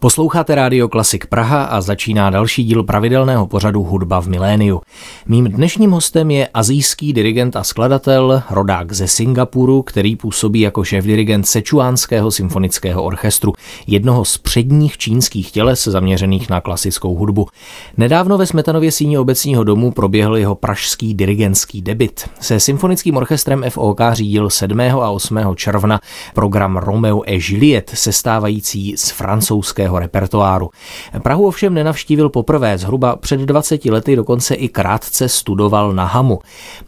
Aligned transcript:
Posloucháte 0.00 0.54
Rádio 0.54 0.88
Klasik 0.88 1.26
Praha 1.26 1.64
a 1.64 1.80
začíná 1.80 2.30
další 2.30 2.64
díl 2.64 2.82
pravidelného 2.82 3.46
pořadu 3.46 3.82
Hudba 3.82 4.20
v 4.20 4.26
miléniu. 4.26 4.80
Mým 5.26 5.44
dnešním 5.44 5.90
hostem 5.90 6.30
je 6.30 6.48
azijský 6.54 7.12
dirigent 7.12 7.56
a 7.56 7.64
skladatel, 7.64 8.42
rodák 8.50 8.92
ze 8.92 9.08
Singapuru, 9.08 9.82
který 9.82 10.16
působí 10.16 10.60
jako 10.60 10.84
šéf-dirigent 10.84 11.46
Sečuánského 11.46 12.30
symfonického 12.30 13.02
orchestru, 13.02 13.52
jednoho 13.86 14.24
z 14.24 14.38
předních 14.38 14.98
čínských 14.98 15.50
těles 15.50 15.84
zaměřených 15.84 16.50
na 16.50 16.60
klasickou 16.60 17.14
hudbu. 17.14 17.46
Nedávno 17.96 18.38
ve 18.38 18.46
Smetanově 18.46 18.92
síni 18.92 19.18
obecního 19.18 19.64
domu 19.64 19.90
proběhl 19.90 20.36
jeho 20.36 20.54
pražský 20.54 21.14
dirigentský 21.14 21.82
debit. 21.82 22.30
Se 22.40 22.60
symfonickým 22.60 23.16
orchestrem 23.16 23.64
FOK 23.68 24.00
řídil 24.12 24.50
7. 24.50 24.80
a 24.80 25.10
8. 25.10 25.38
června 25.54 26.00
program 26.34 26.76
Romeo 26.76 27.22
et 27.26 27.40
Juliet, 27.48 27.90
sestávající 27.94 28.96
z 28.96 29.10
francouzského 29.10 29.89
svého 29.90 29.98
repertoáru. 29.98 30.70
Prahu 31.22 31.46
ovšem 31.46 31.74
nenavštívil 31.74 32.28
poprvé, 32.28 32.78
zhruba 32.78 33.16
před 33.16 33.40
20 33.40 33.84
lety 33.84 34.16
dokonce 34.16 34.54
i 34.54 34.68
krátce 34.68 35.28
studoval 35.28 35.92
na 35.92 36.04
Hamu. 36.04 36.38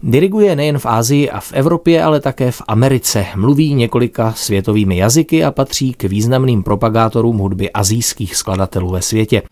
Diriguje 0.02 0.56
nejen 0.56 0.78
v 0.78 0.86
Ázii 0.86 1.30
a 1.30 1.40
v 1.40 1.52
Evropě, 1.52 2.02
ale 2.02 2.20
také 2.20 2.50
v 2.50 2.62
Americe. 2.68 3.26
Mluví 3.36 3.74
několika 3.74 4.32
světovými 4.32 4.96
jazyky 4.96 5.44
a 5.44 5.50
patří 5.50 5.92
k 5.92 6.04
významným 6.04 6.62
propagátorům 6.62 7.38
hudby 7.38 7.70
azijských 7.70 8.36
skladatelů 8.36 8.90
ve 8.90 9.02
světě. 9.02 9.42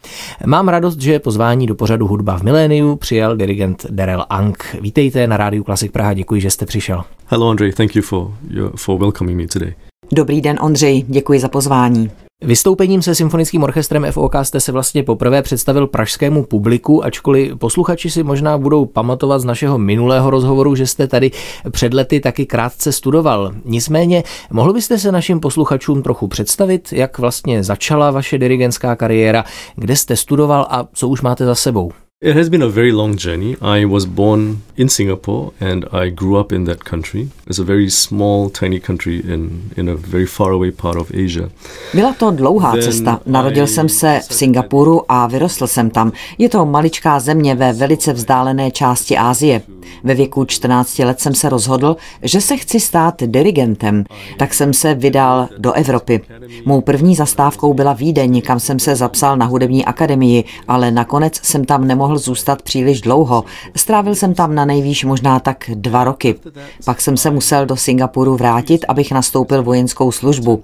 Mám 0.46 0.68
radost, 0.68 1.00
že 1.00 1.18
pozvání 1.18 1.66
do 1.66 1.74
pořadu 1.74 2.06
Hudba 2.06 2.38
v 2.38 2.42
miléniu 2.42 2.96
přijal 2.96 3.36
dirigent 3.36 3.86
Darrell 3.90 4.24
Ang. 4.30 4.76
Vítejte 4.80 5.26
na 5.26 5.36
Rádiu 5.36 5.64
Klasik 5.64 5.92
Praha, 5.92 6.14
děkuji, 6.14 6.40
že 6.40 6.50
jste 6.50 6.66
přišel. 6.66 7.02
Hello 7.26 7.48
Andrej, 7.48 7.72
thank 7.72 7.96
you 7.96 8.02
for, 8.02 8.30
for 8.76 9.00
welcoming 9.00 9.38
me 9.38 9.46
today. 9.46 9.74
Dobrý 10.12 10.40
den, 10.40 10.58
Ondřej, 10.60 11.04
děkuji 11.08 11.40
za 11.40 11.48
pozvání. 11.48 12.10
Vystoupením 12.44 13.02
se 13.02 13.14
symfonickým 13.14 13.62
orchestrem 13.62 14.06
FOK 14.10 14.34
jste 14.42 14.60
se 14.60 14.72
vlastně 14.72 15.02
poprvé 15.02 15.42
představil 15.42 15.86
pražskému 15.86 16.44
publiku, 16.44 17.04
ačkoliv 17.04 17.58
posluchači 17.58 18.10
si 18.10 18.22
možná 18.22 18.58
budou 18.58 18.84
pamatovat 18.84 19.40
z 19.40 19.44
našeho 19.44 19.78
minulého 19.78 20.30
rozhovoru, 20.30 20.74
že 20.74 20.86
jste 20.86 21.06
tady 21.06 21.30
před 21.70 21.94
lety 21.94 22.20
taky 22.20 22.46
krátce 22.46 22.92
studoval. 22.92 23.52
Nicméně, 23.64 24.22
mohl 24.50 24.72
byste 24.72 24.98
se 24.98 25.12
našim 25.12 25.40
posluchačům 25.40 26.02
trochu 26.02 26.28
představit, 26.28 26.92
jak 26.92 27.18
vlastně 27.18 27.64
začala 27.64 28.10
vaše 28.10 28.38
dirigentská 28.38 28.96
kariéra, 28.96 29.44
kde 29.76 29.96
jste 29.96 30.16
studoval 30.16 30.66
a 30.70 30.88
co 30.94 31.08
už 31.08 31.22
máte 31.22 31.44
za 31.44 31.54
sebou? 31.54 31.92
It 32.22 32.36
has 32.36 32.48
been 32.48 32.62
a 32.62 32.68
very 32.68 32.92
long 32.92 33.24
journey. 33.24 33.56
I 33.60 33.84
was 33.84 34.04
born 34.04 34.58
in 34.80 34.88
Singapore 34.88 35.50
and 35.60 35.84
I 35.92 36.10
grew 36.10 36.40
up 36.40 36.52
in 36.52 36.64
that 36.64 36.84
country. 36.84 37.28
It's 37.46 37.58
a 37.58 37.64
very 37.64 37.90
small, 37.90 38.50
tiny 38.50 38.80
country 38.80 39.16
in, 39.16 39.70
in 39.76 39.88
a 39.88 39.94
very 39.94 40.26
far 40.26 40.52
away 40.52 40.70
part 40.70 40.96
of 40.96 41.10
Asia. 41.10 41.50
Byla 41.94 42.12
to 42.12 42.30
dlouhá 42.30 42.72
Then 42.72 42.82
cesta. 42.82 43.20
Narodil 43.26 43.64
I 43.64 43.68
jsem 43.68 43.88
se 43.88 44.20
v 44.28 44.34
Singapuru 44.34 45.12
a 45.12 45.26
vyrostl 45.26 45.66
jsem 45.66 45.90
tam. 45.90 46.12
Je 46.38 46.48
to 46.48 46.66
maličká 46.66 47.20
země 47.20 47.54
ve 47.54 47.72
velice 47.72 48.12
vzdálené 48.12 48.70
části 48.70 49.16
Asie. 49.16 49.62
Ve 50.04 50.14
věku 50.14 50.44
14 50.44 50.98
let 50.98 51.20
jsem 51.20 51.34
se 51.34 51.48
rozhodl, 51.48 51.96
že 52.22 52.40
se 52.40 52.56
chci 52.56 52.80
stát 52.80 53.14
dirigentem, 53.26 54.04
tak 54.38 54.54
jsem 54.54 54.72
se 54.72 54.94
vydal 54.94 55.48
do 55.58 55.72
Evropy. 55.72 56.20
Mou 56.64 56.80
první 56.80 57.14
zastávkou 57.14 57.74
byla 57.74 57.92
Vídeň, 57.92 58.42
kam 58.42 58.60
jsem 58.60 58.78
se 58.78 58.96
zapsal 58.96 59.36
na 59.36 59.46
hudební 59.46 59.84
akademii, 59.84 60.44
ale 60.68 60.90
nakonec 60.90 61.40
jsem 61.42 61.64
tam 61.64 61.86
nemohl 61.86 62.18
zůstat 62.18 62.62
příliš 62.62 63.00
dlouho. 63.00 63.44
Strávil 63.76 64.14
jsem 64.14 64.34
tam 64.34 64.54
na 64.54 64.64
nejvýš 64.70 65.04
možná 65.04 65.40
tak 65.40 65.70
dva 65.74 66.04
roky. 66.04 66.34
Pak 66.84 67.00
jsem 67.00 67.16
se 67.16 67.30
musel 67.30 67.66
do 67.66 67.76
Singapuru 67.76 68.36
vrátit, 68.36 68.84
abych 68.88 69.12
nastoupil 69.12 69.62
vojenskou 69.62 70.12
službu. 70.12 70.62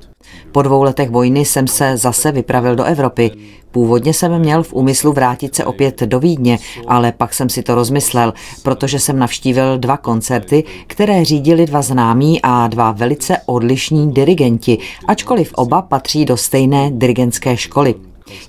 Po 0.53 0.63
dvou 0.63 0.83
letech 0.83 1.11
vojny 1.11 1.45
jsem 1.45 1.67
se 1.67 1.97
zase 1.97 2.33
vypravil 2.33 2.77
do 2.77 2.85
Evropy. 2.85 3.31
Původně 3.71 4.15
jsem 4.15 4.39
měl 4.39 4.63
v 4.63 4.73
úmyslu 4.73 5.13
vrátit 5.13 5.55
se 5.55 5.65
opět 5.65 6.01
do 6.01 6.21
Vídně, 6.21 6.59
ale 6.89 7.13
pak 7.13 7.35
jsem 7.35 7.49
si 7.49 7.63
to 7.63 7.75
rozmyslel, 7.75 8.35
protože 8.63 8.99
jsem 8.99 9.19
navštívil 9.19 9.79
dva 9.79 9.97
koncerty, 9.97 10.65
které 10.87 11.25
řídili 11.25 11.67
dva 11.67 11.83
známí 11.83 12.43
a 12.43 12.67
dva 12.69 12.93
velice 12.93 13.37
odlišní 13.47 14.13
dirigenti, 14.13 14.79
ačkoliv 15.09 15.53
oba 15.55 15.83
patří 15.83 16.25
do 16.25 16.37
stejné 16.37 16.91
dirigentské 16.95 17.57
školy. 17.57 17.95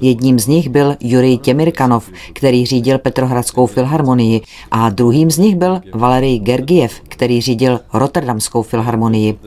Jedním 0.01 0.39
z 0.39 0.47
nich 0.47 0.69
byl 0.69 0.95
Jurij 0.99 1.37
Těmirkanov, 1.37 2.09
který 2.33 2.65
řídil 2.65 2.99
Petrohradskou 2.99 3.65
filharmonii 3.65 4.41
a 4.71 4.89
druhým 4.89 5.31
z 5.31 5.37
nich 5.37 5.55
byl 5.55 5.81
Valery 5.93 6.39
Gergiev, 6.39 7.01
který 7.07 7.41
řídil 7.41 7.79
Rotterdamskou 7.93 8.61
filharmonii. 8.61 9.37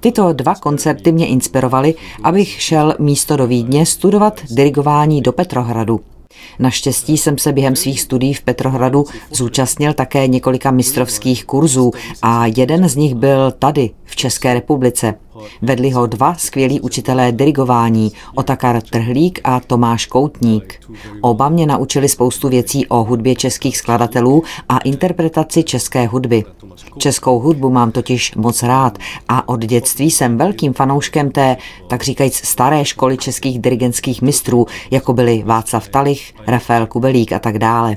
Tyto 0.00 0.32
dva 0.32 0.54
koncerty 0.54 1.12
mě 1.12 1.26
inspirovaly, 1.26 1.94
abych 2.22 2.48
šel 2.48 2.94
místo 2.98 3.36
do 3.36 3.46
Vídně 3.46 3.86
studovat 3.86 4.40
dirigování 4.50 5.22
do 5.22 5.32
Petrohradu. 5.32 6.00
Naštěstí 6.58 7.18
jsem 7.18 7.38
se 7.38 7.52
během 7.52 7.76
svých 7.76 8.00
studií 8.00 8.34
v 8.34 8.42
Petrohradu 8.42 9.04
zúčastnil 9.30 9.92
také 9.92 10.26
několika 10.26 10.70
mistrovských 10.70 11.44
kurzů 11.44 11.90
a 12.22 12.46
jeden 12.56 12.88
z 12.88 12.96
nich 12.96 13.14
byl 13.14 13.52
tady, 13.58 13.90
v 14.04 14.16
České 14.16 14.54
republice. 14.54 15.14
Vedli 15.62 15.90
ho 15.90 16.06
dva 16.06 16.34
skvělí 16.34 16.80
učitelé 16.80 17.32
dirigování, 17.32 18.12
Otakar 18.34 18.82
Trhlík 18.82 19.40
a 19.44 19.60
Tomáš 19.60 20.06
Koutník. 20.06 20.80
Oba 21.20 21.48
mě 21.48 21.66
naučili 21.66 22.08
spoustu 22.08 22.48
věcí 22.48 22.86
o 22.86 23.04
hudbě 23.04 23.34
českých 23.34 23.78
skladatelů 23.78 24.42
a 24.68 24.78
interpretaci 24.78 25.62
české 25.62 26.06
hudby. 26.06 26.44
Českou 26.98 27.38
hudbu 27.38 27.70
mám 27.70 27.92
totiž 27.92 28.34
moc 28.34 28.62
rád 28.62 28.98
a 29.28 29.48
od 29.48 29.60
dětství 29.60 30.10
jsem 30.10 30.38
velkým 30.38 30.72
fanouškem 30.72 31.30
té, 31.30 31.56
tak 31.88 32.02
říkajíc, 32.02 32.34
staré 32.34 32.84
školy 32.84 33.16
českých 33.16 33.58
dirigentských 33.58 34.22
mistrů, 34.22 34.66
jako 34.90 35.12
byli 35.12 35.42
Václav 35.46 35.88
Talich, 35.88 36.34
Rafael 36.46 36.86
Kubelík 36.86 37.32
a 37.32 37.38
tak 37.38 37.58
dále. 37.58 37.96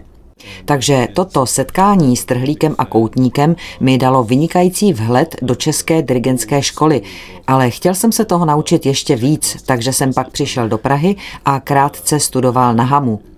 Takže 0.66 1.08
toto 1.14 1.46
setkání 1.46 2.18
s 2.18 2.26
Trhlíkem 2.26 2.76
a 2.78 2.86
Koutníkem 2.86 3.56
mi 3.80 3.98
dalo 3.98 4.24
vynikající 4.24 4.94
vhled 4.94 5.36
do 5.42 5.56
české 5.56 6.02
dirigentské 6.02 6.62
školy, 6.62 7.02
ale 7.48 7.70
chtěl 7.70 7.96
jsem 7.96 8.12
se 8.12 8.26
toho 8.26 8.46
naučit 8.46 8.86
ještě 8.86 9.16
víc, 9.16 9.58
takže 9.66 9.94
jsem 9.94 10.14
pak 10.14 10.30
přišel 10.30 10.70
do 10.70 10.78
Prahy 10.78 11.16
a 11.46 11.60
krátce 11.60 12.20
studoval 12.20 12.76
na 12.76 12.84
Hamu. 12.84 13.31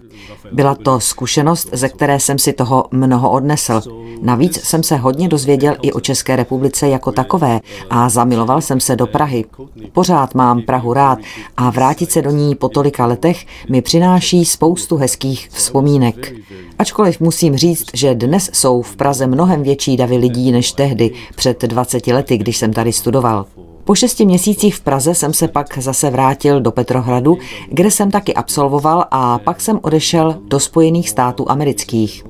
Byla 0.52 0.76
to 0.76 1.00
zkušenost, 1.00 1.70
ze 1.72 1.90
které 1.90 2.20
jsem 2.20 2.40
si 2.40 2.54
toho 2.54 2.86
mnoho 2.92 3.32
odnesl. 3.32 3.82
Navíc 4.22 4.64
jsem 4.64 4.84
se 4.84 4.96
hodně 4.96 5.28
dozvěděl 5.28 5.76
i 5.82 5.92
o 5.92 6.00
České 6.00 6.36
republice 6.36 6.90
jako 6.90 7.12
takové 7.12 7.60
a 7.90 8.10
zamiloval 8.10 8.62
jsem 8.62 8.80
se 8.80 8.96
do 8.96 9.08
Prahy. 9.08 9.46
Pořád 9.92 10.36
mám 10.36 10.62
Prahu 10.62 10.94
rád 10.94 11.20
a 11.58 11.70
vrátit 11.70 12.12
se 12.12 12.22
do 12.22 12.32
ní 12.32 12.56
po 12.56 12.70
tolika 12.70 13.06
letech 13.06 13.46
mi 13.70 13.82
přináší 13.82 14.46
spoustu 14.46 14.98
hezkých 14.98 15.50
vzpomínek. 15.52 16.34
Ačkoliv 16.80 17.20
musím 17.20 17.58
říct, 17.58 17.86
že 17.94 18.16
dnes 18.16 18.50
jsou 18.54 18.82
v 18.82 18.96
Praze 18.96 19.28
mnohem 19.28 19.64
větší 19.64 19.98
davy 19.98 20.18
lidí 20.18 20.52
než 20.52 20.72
tehdy, 20.72 21.12
před 21.36 21.62
20 21.62 22.08
lety, 22.08 22.38
když 22.38 22.58
jsem 22.58 22.74
tady 22.74 22.94
studoval. 22.94 23.46
Po 23.86 23.96
šesti 23.96 24.26
měsících 24.26 24.76
v 24.76 24.82
Praze 24.82 25.16
jsem 25.16 25.34
se 25.34 25.48
pak 25.48 25.78
zase 25.78 26.10
vrátil 26.10 26.62
do 26.62 26.72
Petrohradu, 26.72 27.38
kde 27.70 27.92
jsem 27.92 28.12
taky 28.12 28.34
absolvoval 28.34 29.06
a 29.12 29.40
pak 29.40 29.62
jsem 29.62 29.80
odešel 29.82 30.36
do 30.48 30.60
Spojených 30.60 31.10
států 31.10 31.52
amerických. 31.52 32.24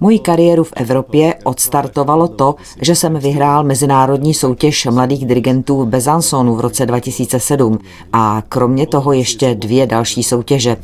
Moji 0.00 0.18
kariéru 0.18 0.64
v 0.64 0.72
Evropě 0.76 1.34
odstartovalo 1.44 2.28
to, 2.28 2.54
že 2.82 2.94
jsem 2.94 3.18
vyhrál 3.18 3.64
mezinárodní 3.64 4.34
soutěž 4.34 4.86
mladých 4.86 5.26
dirigentů 5.26 5.82
v 5.82 5.86
Bezansonu 5.86 6.54
v 6.54 6.60
roce 6.60 6.86
2007 6.86 7.78
a 8.12 8.42
kromě 8.48 8.86
toho 8.86 9.12
ještě 9.12 9.54
dvě 9.54 9.86
další 9.86 10.22
soutěže. 10.22 10.76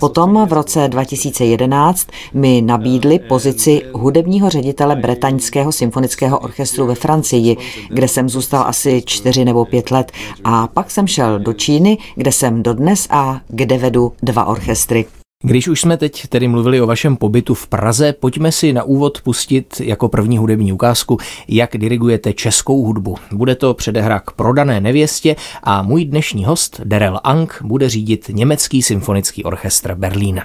Potom 0.00 0.46
v 0.48 0.52
roce 0.52 0.88
2011 0.88 2.08
mi 2.34 2.62
nabídli 2.62 3.18
pozici 3.18 3.82
hudebního 3.92 4.50
ředitele 4.50 4.96
Bretaňského 4.96 5.72
symfonického 5.72 6.38
orchestru 6.38 6.86
ve 6.86 6.94
Francii, 6.94 7.56
kde 7.88 8.08
jsem 8.08 8.28
zůstal 8.28 8.64
asi 8.66 9.02
čtyři 9.06 9.25
nebo 9.44 9.64
pět 9.64 9.90
let 9.90 10.12
a 10.44 10.66
pak 10.66 10.90
jsem 10.90 11.06
šel 11.06 11.38
do 11.38 11.52
Číny, 11.52 11.98
kde 12.14 12.32
jsem 12.32 12.62
dodnes 12.62 13.06
a 13.10 13.40
kde 13.48 13.78
vedu 13.78 14.12
dva 14.22 14.44
orchestry. 14.44 15.06
Když 15.42 15.68
už 15.68 15.80
jsme 15.80 15.96
teď 15.96 16.26
tedy 16.26 16.48
mluvili 16.48 16.80
o 16.80 16.86
vašem 16.86 17.16
pobytu 17.16 17.54
v 17.54 17.66
Praze, 17.66 18.12
pojďme 18.12 18.52
si 18.52 18.72
na 18.72 18.82
úvod 18.82 19.20
pustit 19.20 19.80
jako 19.80 20.08
první 20.08 20.38
hudební 20.38 20.72
ukázku, 20.72 21.18
jak 21.48 21.76
dirigujete 21.76 22.32
českou 22.32 22.84
hudbu. 22.84 23.16
Bude 23.32 23.54
to 23.54 23.74
předehra 23.74 24.20
k 24.20 24.30
prodané 24.30 24.80
nevěstě 24.80 25.36
a 25.62 25.82
můj 25.82 26.04
dnešní 26.04 26.44
host, 26.44 26.80
Derel 26.84 27.20
Ang, 27.24 27.62
bude 27.62 27.88
řídit 27.88 28.28
německý 28.28 28.82
symfonický 28.82 29.44
orchestr 29.44 29.94
Berlín. 29.94 30.42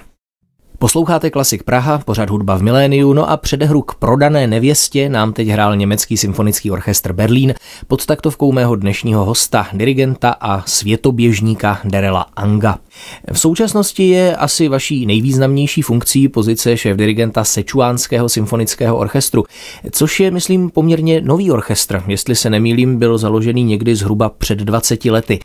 Posloucháte 0.82 1.30
Klasik 1.30 1.62
Praha, 1.62 1.98
pořad 1.98 2.30
hudba 2.30 2.56
v 2.56 2.62
miléniu, 2.62 3.12
no 3.12 3.30
a 3.30 3.36
předehru 3.36 3.82
k 3.82 3.94
prodané 3.94 4.46
nevěstě 4.46 5.08
nám 5.08 5.32
teď 5.32 5.48
hrál 5.48 5.76
německý 5.76 6.16
symfonický 6.16 6.70
orchestr 6.70 7.12
Berlín 7.12 7.54
pod 7.88 8.06
taktovkou 8.06 8.52
mého 8.52 8.76
dnešního 8.76 9.24
hosta, 9.24 9.66
dirigenta 9.72 10.36
a 10.40 10.62
světoběžníka 10.66 11.78
Derela 11.84 12.26
Anga. 12.36 12.78
V 13.32 13.38
současnosti 13.38 14.08
je 14.08 14.36
asi 14.36 14.68
vaší 14.68 15.06
nejvýznamnější 15.06 15.82
funkcí 15.82 16.28
pozice 16.28 16.74
šéf-dirigenta 16.74 17.44
Sečuánského 17.44 18.28
symfonického 18.28 18.98
orchestru, 18.98 19.44
což 19.90 20.20
je, 20.20 20.30
myslím, 20.30 20.70
poměrně 20.70 21.20
nový 21.20 21.50
orchestr. 21.50 22.02
Jestli 22.06 22.34
se 22.34 22.50
nemýlím, 22.50 22.98
byl 22.98 23.18
založený 23.18 23.64
někdy 23.64 23.96
zhruba 23.96 24.28
před 24.28 24.58
20 24.58 25.04
lety. 25.04 25.38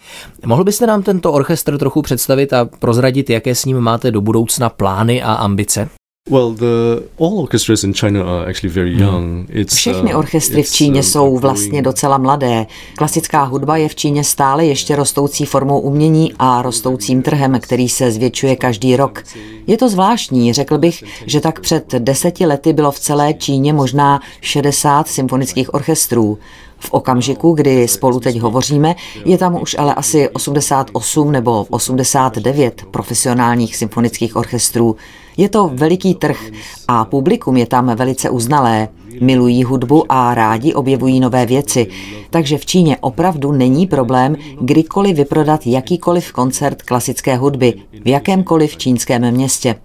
Mohl 0.45 0.63
byste 0.63 0.87
nám 0.87 1.03
tento 1.03 1.31
orchestr 1.31 1.77
trochu 1.77 2.01
představit 2.01 2.53
a 2.53 2.65
prozradit, 2.65 3.29
jaké 3.29 3.55
s 3.55 3.65
ním 3.65 3.79
máte 3.79 4.11
do 4.11 4.21
budoucna 4.21 4.69
plány 4.69 5.26
a 5.27 5.33
ambice? 5.33 5.89
Well, 6.29 6.51
the 6.51 7.03
all 7.17 7.39
orchestras 7.39 7.83
in 7.83 7.93
China 7.93 8.19
are 8.23 8.49
actually 8.49 8.73
very 8.73 8.93
hmm. 8.93 9.01
young. 9.01 9.47
It's, 9.49 9.75
Všechny 9.75 10.13
uh, 10.13 10.19
orchestry 10.19 10.63
v 10.63 10.71
Číně 10.71 10.99
uh, 10.99 11.05
jsou 11.05 11.37
vlastně 11.37 11.81
docela 11.81 12.17
mladé. 12.17 12.65
Klasická 12.97 13.43
hudba 13.43 13.77
je 13.77 13.89
v 13.89 13.95
Číně 13.95 14.23
stále 14.23 14.65
ještě 14.65 14.95
rostoucí 14.95 15.45
formou 15.45 15.79
umění 15.79 16.33
a 16.39 16.61
rostoucím 16.61 17.21
trhem, 17.21 17.59
který 17.59 17.89
se 17.89 18.11
zvětšuje 18.11 18.55
každý 18.55 18.95
rok. 18.95 19.23
Je 19.67 19.77
to 19.77 19.89
zvláštní, 19.89 20.53
řekl 20.53 20.77
bych, 20.77 21.03
že 21.25 21.41
tak 21.41 21.59
před 21.59 21.91
deseti 21.91 22.45
lety 22.45 22.73
bylo 22.73 22.91
v 22.91 22.99
celé 22.99 23.33
Číně 23.33 23.73
možná 23.73 24.19
60 24.41 25.07
symfonických 25.07 25.73
orchestrů. 25.73 26.37
V 26.79 26.93
okamžiku, 26.93 27.53
kdy 27.53 27.87
spolu 27.87 28.19
teď 28.19 28.39
hovoříme, 28.39 28.95
je 29.25 29.37
tam 29.37 29.61
už 29.61 29.75
ale 29.79 29.95
asi 29.95 30.29
88 30.29 31.31
nebo 31.31 31.65
89 31.69 32.85
profesionálních 32.91 33.75
symfonických 33.75 34.35
orchestrů. 34.35 34.95
Je 35.37 35.49
to 35.49 35.71
veliký 35.73 36.15
trh 36.15 36.49
a 36.87 37.05
publikum 37.05 37.57
je 37.57 37.65
tam 37.65 37.95
velice 37.95 38.29
uznalé. 38.29 38.87
Milují 39.21 39.63
hudbu 39.63 40.03
a 40.09 40.33
rádi 40.33 40.73
objevují 40.73 41.19
nové 41.19 41.45
věci. 41.45 41.87
Takže 42.29 42.57
v 42.57 42.65
Číně 42.65 42.97
opravdu 43.01 43.51
není 43.51 43.87
problém 43.87 44.35
kdykoliv 44.61 45.17
vyprodat 45.17 45.67
jakýkoliv 45.67 46.31
koncert 46.31 46.81
klasické 46.81 47.37
hudby 47.37 47.73
v 48.03 48.07
jakémkoliv 48.07 48.77
čínském 48.77 49.31
městě. 49.31 49.75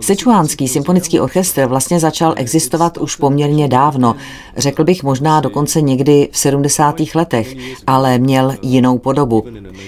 Sečuánský 0.00 0.68
symfonický 0.68 1.20
orchestr 1.20 1.66
vlastně 1.66 2.00
začal 2.00 2.34
existovat 2.36 2.98
už 2.98 3.16
poměrně 3.16 3.68
dávno, 3.68 4.16
řekl 4.56 4.84
bych 4.84 5.02
možná 5.02 5.40
dokonce 5.40 5.80
někdy 5.80 6.28
v 6.32 6.38
70. 6.38 6.96
letech, 7.14 7.56
ale 7.86 8.18
měl 8.18 8.54
jinou 8.62 8.98
podobu. 8.98 9.44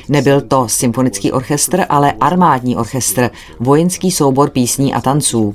Nebyl 0.08 0.40
to 0.40 0.68
symfonický 0.68 1.32
orchestr, 1.32 1.84
ale 1.88 2.12
armádní 2.20 2.76
orchestr, 2.76 3.30
vojenský 3.60 4.10
soubor 4.10 4.50
písní 4.50 4.94
a 4.94 5.00
tanců. 5.00 5.54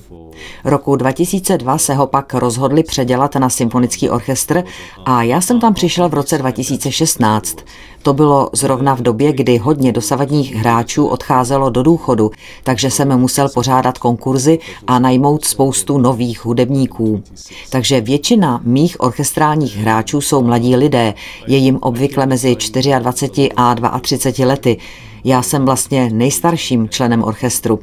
Roku 0.64 0.96
2002 0.96 1.78
se 1.78 1.94
ho 1.94 2.08
pak 2.08 2.34
rozhodli 2.34 2.84
předělat 2.84 3.36
na 3.36 3.50
symfonický 3.50 4.10
orchestr 4.10 4.64
a 5.06 5.24
já 5.24 5.42
jsem 5.42 5.60
tam 5.60 5.74
přišel 5.74 6.10
v 6.10 6.14
roce 6.14 6.38
2016. 6.38 7.58
To 8.04 8.14
bylo 8.14 8.50
zrovna 8.54 8.96
v 8.96 9.02
době, 9.02 9.34
kdy 9.34 9.58
hodně 9.58 9.92
dosavadních 9.92 10.56
hráčů 10.56 11.08
odcházelo 11.08 11.70
do 11.70 11.84
důchodu, 11.84 12.32
takže 12.64 12.92
jsem 12.92 13.20
musel 13.20 13.50
pořádat 13.50 13.98
konkurzy 13.98 14.60
a 14.88 15.00
najmout 15.00 15.46
spoustu 15.46 15.98
nových 15.98 16.46
hudebníků. 16.46 17.24
Takže 17.70 18.02
většina 18.02 18.62
mých 18.64 19.00
orchestrálních 19.00 19.78
hráčů 19.78 20.22
jsou 20.22 20.44
mladí 20.44 20.76
lidé, 20.76 21.14
je 21.48 21.58
jim 21.58 21.78
obvykle 21.82 22.26
mezi 22.26 22.56
24 23.00 23.52
a 23.56 24.00
32 24.00 24.48
lety. 24.48 24.78
Já 25.24 25.42
jsem 25.42 25.66
vlastně 25.66 26.10
nejstarším 26.14 26.90
členem 26.90 27.24
orchestru. 27.24 27.80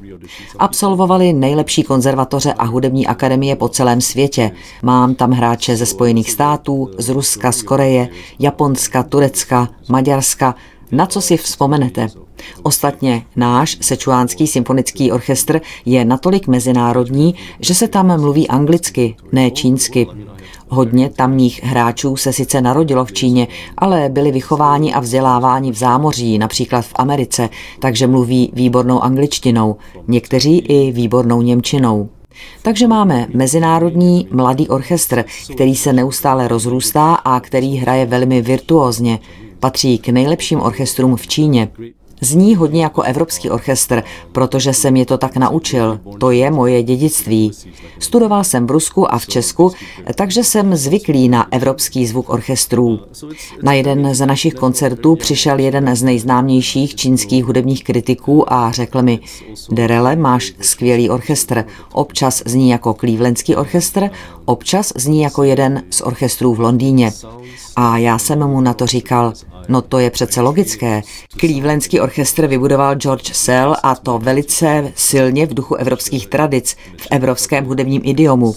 Absolvovali 0.59 1.33
nejlepší 1.33 1.83
konzervatoře 1.83 2.53
a 2.53 2.65
hudební 2.65 3.07
akademie 3.07 3.57
po 3.57 3.69
celém 3.69 4.01
světě. 4.01 4.51
Mám 4.83 5.15
tam 5.15 5.31
hráče 5.31 5.77
ze 5.77 5.87
Spojených 5.87 6.31
států, 6.31 6.91
z 6.99 7.09
Ruska, 7.09 7.53
z 7.53 7.63
Koreje, 7.63 8.09
Japonska, 8.39 9.03
Turecka, 9.03 9.69
Maďarska, 9.89 10.55
na 10.93 11.07
co 11.07 11.21
si 11.21 11.37
vzpomenete? 11.37 12.09
Ostatně 12.63 13.25
náš 13.37 13.79
sečuánský 13.81 14.47
symfonický 14.47 15.13
orchestr 15.13 15.61
je 15.85 16.05
natolik 16.05 16.49
mezinárodní, 16.49 17.35
že 17.61 17.75
se 17.75 17.89
tam 17.89 18.21
mluví 18.21 18.49
anglicky, 18.49 19.17
ne 19.33 19.51
čínsky. 19.51 20.07
Hodně 20.69 21.11
tamních 21.11 21.65
hráčů 21.65 22.17
se 22.17 22.33
sice 22.33 22.61
narodilo 22.61 23.05
v 23.05 23.13
Číně, 23.13 23.49
ale 23.79 24.09
byli 24.09 24.33
vychováni 24.33 24.95
a 24.95 25.01
vzděláváni 25.01 25.73
v 25.73 25.77
zámoří, 25.77 26.39
například 26.39 26.83
v 26.83 26.93
Americe, 26.97 27.49
takže 27.81 28.07
mluví 28.07 28.51
výbornou 28.55 29.01
angličtinou, 29.01 29.77
někteří 30.09 30.59
i 30.59 30.93
výbornou 30.93 31.43
němčinou. 31.43 32.09
Takže 32.63 32.87
máme 32.87 33.27
mezinárodní 33.35 34.29
mladý 34.31 34.69
orchestr, 34.69 35.25
který 35.55 35.77
se 35.77 35.93
neustále 35.93 36.49
rozrůstá 36.49 37.15
a 37.15 37.41
který 37.41 37.77
hraje 37.77 38.07
velmi 38.07 38.43
virtuózně. 38.43 39.19
Patří 39.61 39.99
k 39.99 40.09
nejlepším 40.09 40.61
orchestrům 40.61 41.17
v 41.17 41.27
Číně. 41.27 41.69
Zní 42.21 42.57
hodně 42.57 42.83
jako 42.83 43.03
evropský 43.03 43.51
orchestr, 43.51 44.03
protože 44.33 44.73
jsem 44.73 44.97
je 44.97 45.07
to 45.07 45.19
tak 45.19 45.37
naučil. 45.37 46.01
To 46.19 46.31
je 46.31 46.51
moje 46.51 46.83
dědictví. 46.83 47.53
Studoval 47.99 48.45
jsem 48.45 48.67
v 48.67 48.71
Rusku 48.71 49.15
a 49.15 49.19
v 49.19 49.27
Česku, 49.27 49.73
takže 50.15 50.45
jsem 50.45 50.77
zvyklý 50.77 51.29
na 51.29 51.47
evropský 51.51 52.07
zvuk 52.07 52.29
orchestrů. 52.29 53.01
Na 53.63 53.73
jeden 53.73 54.15
z 54.15 54.27
našich 54.27 54.55
koncertů 54.55 55.17
přišel 55.17 55.59
jeden 55.59 55.97
z 55.97 56.03
nejznámějších 56.03 56.95
čínských 56.95 57.45
hudebních 57.45 57.85
kritiků 57.85 58.53
a 58.53 58.73
řekl 58.73 59.03
mi, 59.03 59.21
Derele, 59.71 60.17
máš 60.17 60.53
skvělý 60.61 61.11
orchestr. 61.11 61.65
Občas 61.93 62.43
zní 62.47 62.71
jako 62.71 62.95
Clevelandský 62.95 63.57
orchestr, 63.57 64.11
občas 64.47 64.93
zní 64.97 65.23
jako 65.23 65.43
jeden 65.43 65.83
z 65.91 66.01
orchestrů 66.01 66.55
v 66.55 66.61
Londýně. 66.61 67.13
A 67.77 67.99
já 67.99 68.19
jsem 68.19 68.49
mu 68.49 68.61
na 68.61 68.75
to 68.75 68.87
říkal, 68.87 69.33
No 69.69 69.83
to 69.83 69.99
je 69.99 70.11
přece 70.11 70.41
logické. 70.41 71.03
Clevelandský 71.41 72.01
orchestr 72.01 72.47
vybudoval 72.47 72.95
George 72.95 73.33
Sell 73.33 73.77
a 73.83 73.95
to 73.95 74.19
velice 74.19 74.93
silně 74.95 75.47
v 75.47 75.55
duchu 75.55 75.75
evropských 75.75 76.27
tradic, 76.27 76.77
v 76.97 77.07
evropském 77.11 77.65
hudebním 77.65 78.03
idiomu. 78.05 78.55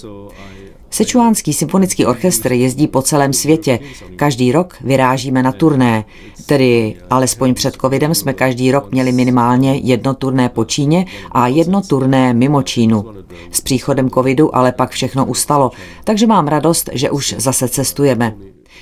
Sečuánský 0.90 1.54
symfonický 1.54 2.06
orchestr 2.06 2.52
jezdí 2.52 2.88
po 2.88 3.02
celém 3.02 3.34
světě. 3.34 3.80
Každý 4.16 4.52
rok 4.52 4.76
vyrážíme 4.82 5.44
na 5.44 5.52
turné. 5.52 6.06
Tedy 6.46 6.96
alespoň 7.10 7.54
před 7.54 7.76
covidem 7.82 8.16
jsme 8.16 8.34
každý 8.34 8.72
rok 8.72 8.92
měli 8.92 9.12
minimálně 9.12 9.76
jedno 9.76 10.14
turné 10.14 10.50
po 10.50 10.66
Číně 10.66 11.06
a 11.32 11.48
jedno 11.48 11.82
turné 11.82 12.34
mimo 12.34 12.62
Čínu. 12.62 13.06
S 13.52 13.62
příchodem 13.62 14.10
covidu 14.10 14.56
ale 14.56 14.72
pak 14.72 14.90
všechno 14.90 15.26
ustalo, 15.26 15.72
takže 16.04 16.28
mám 16.28 16.48
radost, 16.48 16.90
že 16.94 17.12
už 17.12 17.36
zase 17.38 17.68
cestujeme. 17.68 18.36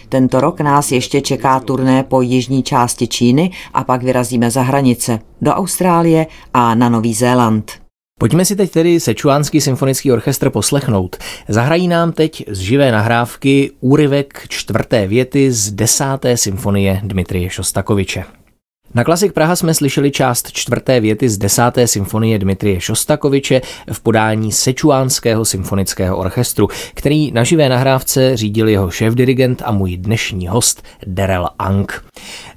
Tento 0.10 0.42
rok 0.42 0.62
nás 0.62 0.92
ještě 0.92 1.22
čeká 1.22 1.60
turné 1.60 2.04
po 2.04 2.22
jižní 2.22 2.64
části 2.64 3.08
Číny 3.08 3.52
a 3.74 3.84
pak 3.84 4.04
vyrazíme 4.04 4.52
za 4.52 4.62
hranice 4.62 5.20
do 5.42 5.52
Austrálie 5.52 6.28
a 6.54 6.76
na 6.76 6.90
Nový 6.90 7.14
Zéland. 7.14 7.87
Pojďme 8.20 8.46
si 8.46 8.56
teď 8.56 8.72
tedy 8.72 9.00
Sečuánský 9.00 9.62
symfonický 9.62 10.12
orchestr 10.12 10.50
poslechnout. 10.50 11.18
Zahrají 11.48 11.88
nám 11.88 12.12
teď 12.12 12.44
z 12.48 12.60
živé 12.60 12.92
nahrávky 12.92 13.72
úryvek 13.80 14.46
čtvrté 14.50 15.08
věty 15.08 15.52
z 15.52 15.72
desáté 15.72 16.38
symfonie 16.38 17.02
Dmitrie 17.04 17.50
Šostakoviče. 17.50 18.24
Na 18.94 19.04
Klasik 19.04 19.34
Praha 19.34 19.56
jsme 19.56 19.74
slyšeli 19.74 20.12
část 20.12 20.52
čtvrté 20.52 21.00
věty 21.00 21.30
z 21.30 21.38
desáté 21.38 21.88
symfonie 21.88 22.40
Dmitrie 22.40 22.82
Šostakoviče 22.82 23.62
v 23.92 24.00
podání 24.00 24.52
Sečuánského 24.52 25.46
symfonického 25.46 26.18
orchestru, 26.18 26.68
který 26.94 27.32
na 27.32 27.44
živé 27.44 27.70
nahrávce 27.70 28.38
řídil 28.38 28.70
jeho 28.70 28.90
šéf-dirigent 28.90 29.62
a 29.66 29.72
můj 29.72 29.98
dnešní 29.98 30.48
host 30.48 30.84
Derel 31.08 31.50
Ang. 31.60 32.06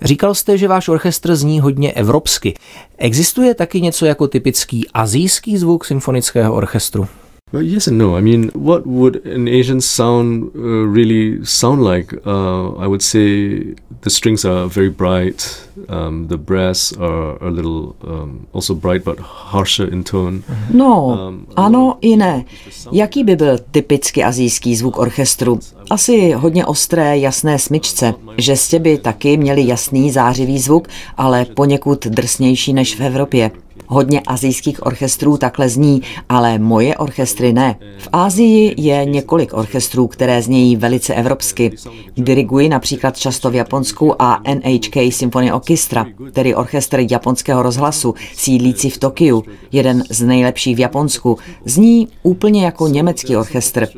Říkal 0.03 0.35
jste, 0.35 0.59
že 0.59 0.69
váš 0.69 0.89
orchestr 0.89 1.37
zní 1.37 1.61
hodně 1.61 1.93
evropsky. 1.93 2.55
Existuje 2.99 3.55
taky 3.55 3.81
něco 3.81 4.07
jako 4.07 4.29
typický 4.29 4.89
azijský 4.95 5.57
zvuk 5.57 5.85
symfonického 5.85 6.55
orchestru? 6.55 7.09
Well, 7.53 7.63
yes 7.63 7.89
and 7.89 7.99
no. 7.99 8.17
I 8.17 8.21
mean, 8.21 8.51
what 8.55 8.87
would 8.87 9.27
an 9.27 9.49
Asian 9.49 9.81
sound 9.81 10.51
uh, 10.55 10.87
really 10.87 11.45
sound 11.45 11.83
like? 11.83 12.15
Uh, 12.25 12.75
I 12.77 12.87
would 12.87 13.03
say 13.03 13.75
the 14.03 14.11
strings 14.11 14.45
are 14.45 14.69
very 14.69 14.89
bright. 14.89 15.67
Um, 15.89 16.29
the 16.29 16.37
brass 16.37 16.93
are 16.93 17.37
a 17.43 17.51
little 17.51 17.97
um, 18.05 18.47
also 18.53 18.75
bright 18.75 19.05
but 19.05 19.19
harsher 19.19 19.93
in 19.93 20.05
tone. 20.05 20.43
No, 20.71 21.11
um, 21.11 21.47
ano 21.57 21.99
i 22.01 22.17
ne. 22.17 22.45
Jaký 22.93 23.25
by 23.25 23.37
byl 23.37 23.59
typicky 23.71 24.25
azijský 24.25 24.77
zvuk 24.77 24.99
orchestru? 24.99 25.59
Asi 25.91 26.33
hodně 26.33 26.67
ostré, 26.67 27.19
jasné 27.19 27.59
smyčce. 27.59 28.15
Žestě 28.39 28.79
by 28.79 28.99
taky 28.99 29.37
měly 29.37 29.67
jasný, 29.67 30.11
zářivý 30.11 30.59
zvuk, 30.59 30.89
ale 31.17 31.45
poněkud 31.45 32.07
drsnější 32.07 32.73
než 32.73 32.97
v 32.97 33.01
Evropě. 33.01 33.51
Hodně 33.93 34.21
azijských 34.21 34.87
orchestrů 34.87 35.37
takhle 35.37 35.69
zní, 35.69 36.03
ale 36.29 36.59
moje 36.59 36.97
orchestry 36.97 37.53
ne. 37.53 37.77
V 37.99 38.09
Ázii 38.13 38.75
je 38.77 39.05
několik 39.05 39.55
orchestrů, 39.55 40.07
které 40.07 40.43
znějí 40.43 40.77
velice 40.77 41.15
evropsky. 41.15 41.73
Diriguji 42.17 42.69
například 42.69 43.19
často 43.19 43.51
v 43.51 43.55
Japonsku 43.55 44.23
a 44.23 44.43
NHK 44.55 45.13
Symphony 45.13 45.53
Orchestra, 45.53 46.07
tedy 46.33 46.55
orchestr 46.55 46.99
japonského 47.11 47.63
rozhlasu, 47.63 48.15
sídlící 48.35 48.91
v 48.91 48.99
Tokiu, 48.99 49.45
jeden 49.73 50.05
z 50.11 50.23
nejlepších 50.23 50.77
v 50.77 50.81
Japonsku, 50.81 51.39
zní 51.65 52.09
úplně 52.23 52.65
jako 52.65 52.89
německý 52.89 53.37
orchestr. 53.37 53.89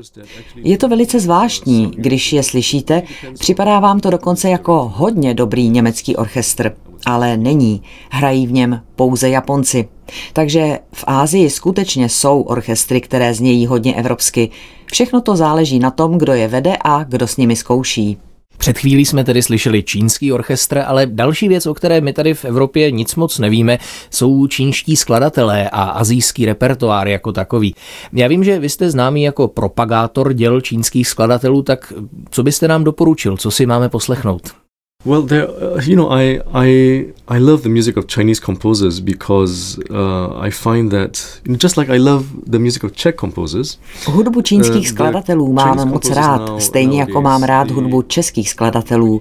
Je 0.56 0.78
to 0.78 0.88
velice 0.88 1.20
zvláštní, 1.20 1.90
když 1.96 2.32
je 2.32 2.42
slyšíte, 2.42 3.02
připadá 3.38 3.80
vám 3.80 4.00
to 4.00 4.10
dokonce 4.10 4.50
jako 4.50 4.92
hodně 4.96 5.34
dobrý 5.34 5.68
německý 5.68 6.16
orchestr 6.16 6.72
ale 7.06 7.36
není. 7.36 7.82
Hrají 8.10 8.46
v 8.46 8.52
něm 8.52 8.80
pouze 8.96 9.30
Japonci. 9.30 9.88
Takže 10.32 10.78
v 10.92 11.04
Ázii 11.06 11.50
skutečně 11.50 12.08
jsou 12.08 12.40
orchestry, 12.42 13.00
které 13.00 13.34
znějí 13.34 13.66
hodně 13.66 13.94
evropsky. 13.94 14.50
Všechno 14.92 15.20
to 15.20 15.36
záleží 15.36 15.78
na 15.78 15.90
tom, 15.90 16.18
kdo 16.18 16.32
je 16.32 16.48
vede 16.48 16.76
a 16.84 17.04
kdo 17.04 17.26
s 17.26 17.36
nimi 17.36 17.56
zkouší. 17.56 18.18
Před 18.62 18.78
chvílí 18.78 19.04
jsme 19.06 19.24
tedy 19.24 19.42
slyšeli 19.42 19.82
čínský 19.82 20.32
orchestr, 20.32 20.82
ale 20.86 21.06
další 21.06 21.48
věc, 21.48 21.66
o 21.66 21.74
které 21.74 22.00
my 22.00 22.12
tady 22.12 22.34
v 22.34 22.44
Evropě 22.44 22.90
nic 22.90 23.14
moc 23.14 23.38
nevíme, 23.38 23.78
jsou 24.10 24.46
čínští 24.46 24.96
skladatelé 24.96 25.70
a 25.70 25.82
azijský 25.82 26.46
repertoár 26.46 27.08
jako 27.08 27.32
takový. 27.32 27.74
Já 28.12 28.28
vím, 28.28 28.44
že 28.44 28.58
vy 28.58 28.68
jste 28.68 28.90
známý 28.90 29.22
jako 29.22 29.48
propagátor 29.48 30.32
děl 30.32 30.60
čínských 30.60 31.08
skladatelů, 31.08 31.62
tak 31.62 31.92
co 32.30 32.42
byste 32.42 32.68
nám 32.68 32.84
doporučil, 32.84 33.36
co 33.36 33.50
si 33.50 33.66
máme 33.66 33.88
poslechnout? 33.88 34.61
Well, 35.04 35.22
there, 35.22 35.48
uh, 35.48 35.80
you 35.84 35.96
know, 35.96 36.10
I, 36.10 36.40
I, 36.54 37.06
I 37.26 37.38
love 37.38 37.62
the 37.62 37.68
music 37.68 37.96
of 37.96 38.06
Chinese 38.06 38.40
composers 38.40 39.00
because 39.00 39.76
uh, 39.90 40.38
I 40.38 40.50
find 40.50 40.92
that, 40.92 41.40
just 41.56 41.76
like 41.76 41.90
I 41.90 41.98
love 41.98 42.24
the 42.46 42.58
music 42.58 42.84
of 42.84 42.92
Czech 42.92 43.16
composers. 43.16 43.78
Hudbu 44.06 44.42
čínských 44.42 44.76
uh, 44.76 44.88
skladatelů 44.88 45.52
mám 45.52 45.88
moc 45.88 46.10
rád, 46.10 46.50
stejně 46.58 47.00
jako 47.00 47.22
mám 47.22 47.42
rád 47.42 47.70
hudbu 47.70 48.02
českých 48.02 48.50
skladatelů. 48.50 49.20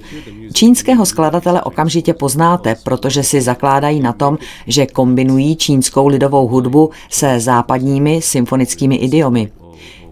Čínského 0.53 1.05
skladatele 1.05 1.61
okamžitě 1.61 2.13
poznáte, 2.13 2.75
protože 2.83 3.23
si 3.23 3.41
zakládají 3.41 3.99
na 3.99 4.13
tom, 4.13 4.37
že 4.67 4.85
kombinují 4.85 5.55
čínskou 5.55 6.07
lidovou 6.07 6.47
hudbu 6.47 6.89
se 7.09 7.39
západními 7.39 8.21
symfonickými 8.21 8.95
idiomy. 8.95 9.51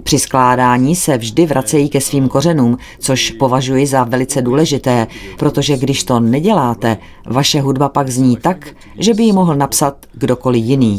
Při 0.04 0.20
skládání 0.20 0.96
se 0.96 1.18
vždy 1.18 1.46
vracejí 1.46 1.90
ke 1.90 2.02
svým 2.02 2.28
kořenům, 2.28 2.78
což 3.00 3.32
považuji 3.32 3.88
za 3.88 4.04
velice 4.04 4.42
důležité, 4.42 5.08
protože 5.38 5.78
když 5.78 6.04
to 6.04 6.20
neděláte, 6.20 6.98
vaše 7.26 7.62
hudba 7.62 7.90
pak 7.90 8.10
zní 8.10 8.38
tak, 8.38 8.68
že 8.98 9.14
by 9.14 9.24
ji 9.24 9.32
mohl 9.32 9.56
napsat 9.56 10.06
kdokoliv 10.14 10.64
jiný. 10.66 10.98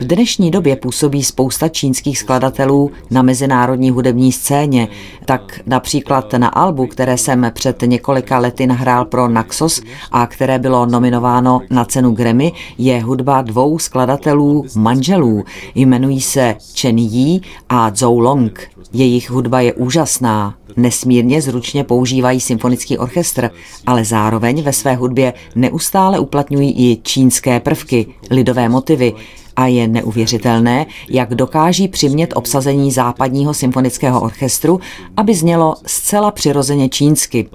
V 0.00 0.06
dnešní 0.06 0.50
době 0.50 0.76
působí 0.76 1.24
spousta 1.24 1.68
čínských 1.68 2.18
skladatelů 2.18 2.90
na 3.10 3.22
mezinárodní 3.22 3.90
hudební 3.90 4.32
scéně, 4.32 4.88
tak 5.24 5.60
například 5.66 6.32
na 6.32 6.48
albu, 6.48 6.86
které 6.86 7.18
jsem 7.18 7.50
před 7.54 7.82
několika 7.82 8.38
lety 8.38 8.66
nahrál 8.66 9.04
pro 9.04 9.28
Naxos 9.28 9.82
a 10.12 10.26
které 10.26 10.58
bylo 10.58 10.86
nominováno 10.86 11.60
na 11.70 11.84
cenu 11.84 12.10
Grammy, 12.10 12.52
je 12.78 13.00
hudba 13.00 13.42
dvou 13.42 13.78
skladatelů 13.78 14.64
manželů. 14.76 15.44
Jmenují 15.74 16.20
se 16.20 16.56
Chen 16.80 16.98
Yi 16.98 17.40
a 17.68 17.90
Zhou 17.94 18.18
Long. 18.18 18.60
Jejich 18.92 19.30
hudba 19.30 19.60
je 19.60 19.72
úžasná, 19.72 20.54
nesmírně 20.76 21.42
zručně 21.42 21.84
používají 21.84 22.40
symfonický 22.40 22.98
orchestr, 22.98 23.50
ale 23.86 24.04
zároveň 24.04 24.62
ve 24.62 24.72
své 24.72 24.94
hudbě 24.94 25.32
neustále 25.54 26.18
uplatňují 26.18 26.74
i 26.90 27.00
čínské 27.02 27.60
prvky, 27.60 28.06
lidové 28.30 28.68
motivy, 28.68 29.12
a 29.56 29.66
je 29.66 29.88
neuvěřitelné, 29.88 30.86
jak 31.08 31.34
dokáží 31.34 31.88
přimět 31.88 32.32
obsazení 32.36 32.92
západního 32.92 33.54
symfonického 33.54 34.20
orchestru, 34.20 34.80
aby 35.16 35.34
znělo 35.34 35.74
zcela 35.86 36.30
přirozeně 36.30 36.88
čínsky. 36.88 37.48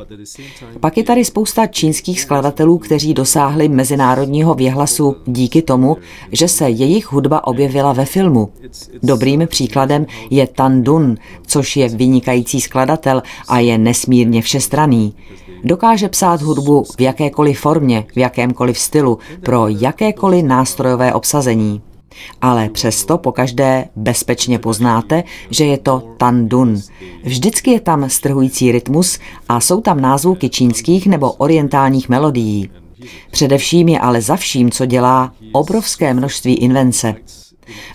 Pak 0.79 0.97
je 0.97 1.03
tady 1.03 1.25
spousta 1.25 1.67
čínských 1.67 2.21
skladatelů, 2.21 2.77
kteří 2.77 3.13
dosáhli 3.13 3.69
mezinárodního 3.69 4.53
věhlasu 4.53 5.15
díky 5.25 5.61
tomu, 5.61 5.97
že 6.31 6.47
se 6.47 6.69
jejich 6.69 7.11
hudba 7.11 7.47
objevila 7.47 7.93
ve 7.93 8.05
filmu. 8.05 8.49
Dobrým 9.03 9.47
příkladem 9.47 10.05
je 10.29 10.47
Tan 10.47 10.83
Dun, 10.83 11.17
což 11.47 11.77
je 11.77 11.89
vynikající 11.89 12.61
skladatel 12.61 13.23
a 13.47 13.59
je 13.59 13.77
nesmírně 13.77 14.41
všestraný. 14.41 15.13
Dokáže 15.63 16.09
psát 16.09 16.41
hudbu 16.41 16.83
v 16.97 17.01
jakékoliv 17.01 17.59
formě, 17.59 18.05
v 18.15 18.17
jakémkoliv 18.17 18.79
stylu, 18.79 19.17
pro 19.43 19.67
jakékoliv 19.67 20.45
nástrojové 20.45 21.13
obsazení 21.13 21.81
ale 22.41 22.69
přesto 22.69 23.17
pokaždé 23.17 23.85
bezpečně 23.95 24.59
poznáte, 24.59 25.23
že 25.49 25.65
je 25.65 25.77
to 25.77 26.03
tandun. 26.17 26.81
Vždycky 27.23 27.71
je 27.71 27.79
tam 27.79 28.09
strhující 28.09 28.71
rytmus 28.71 29.19
a 29.49 29.59
jsou 29.59 29.81
tam 29.81 30.01
názvuky 30.01 30.49
čínských 30.49 31.07
nebo 31.07 31.31
orientálních 31.31 32.09
melodií. 32.09 32.69
Především 33.31 33.89
je 33.89 33.99
ale 33.99 34.21
za 34.21 34.35
vším, 34.35 34.71
co 34.71 34.85
dělá, 34.85 35.33
obrovské 35.51 36.13
množství 36.13 36.55
invence. 36.55 37.15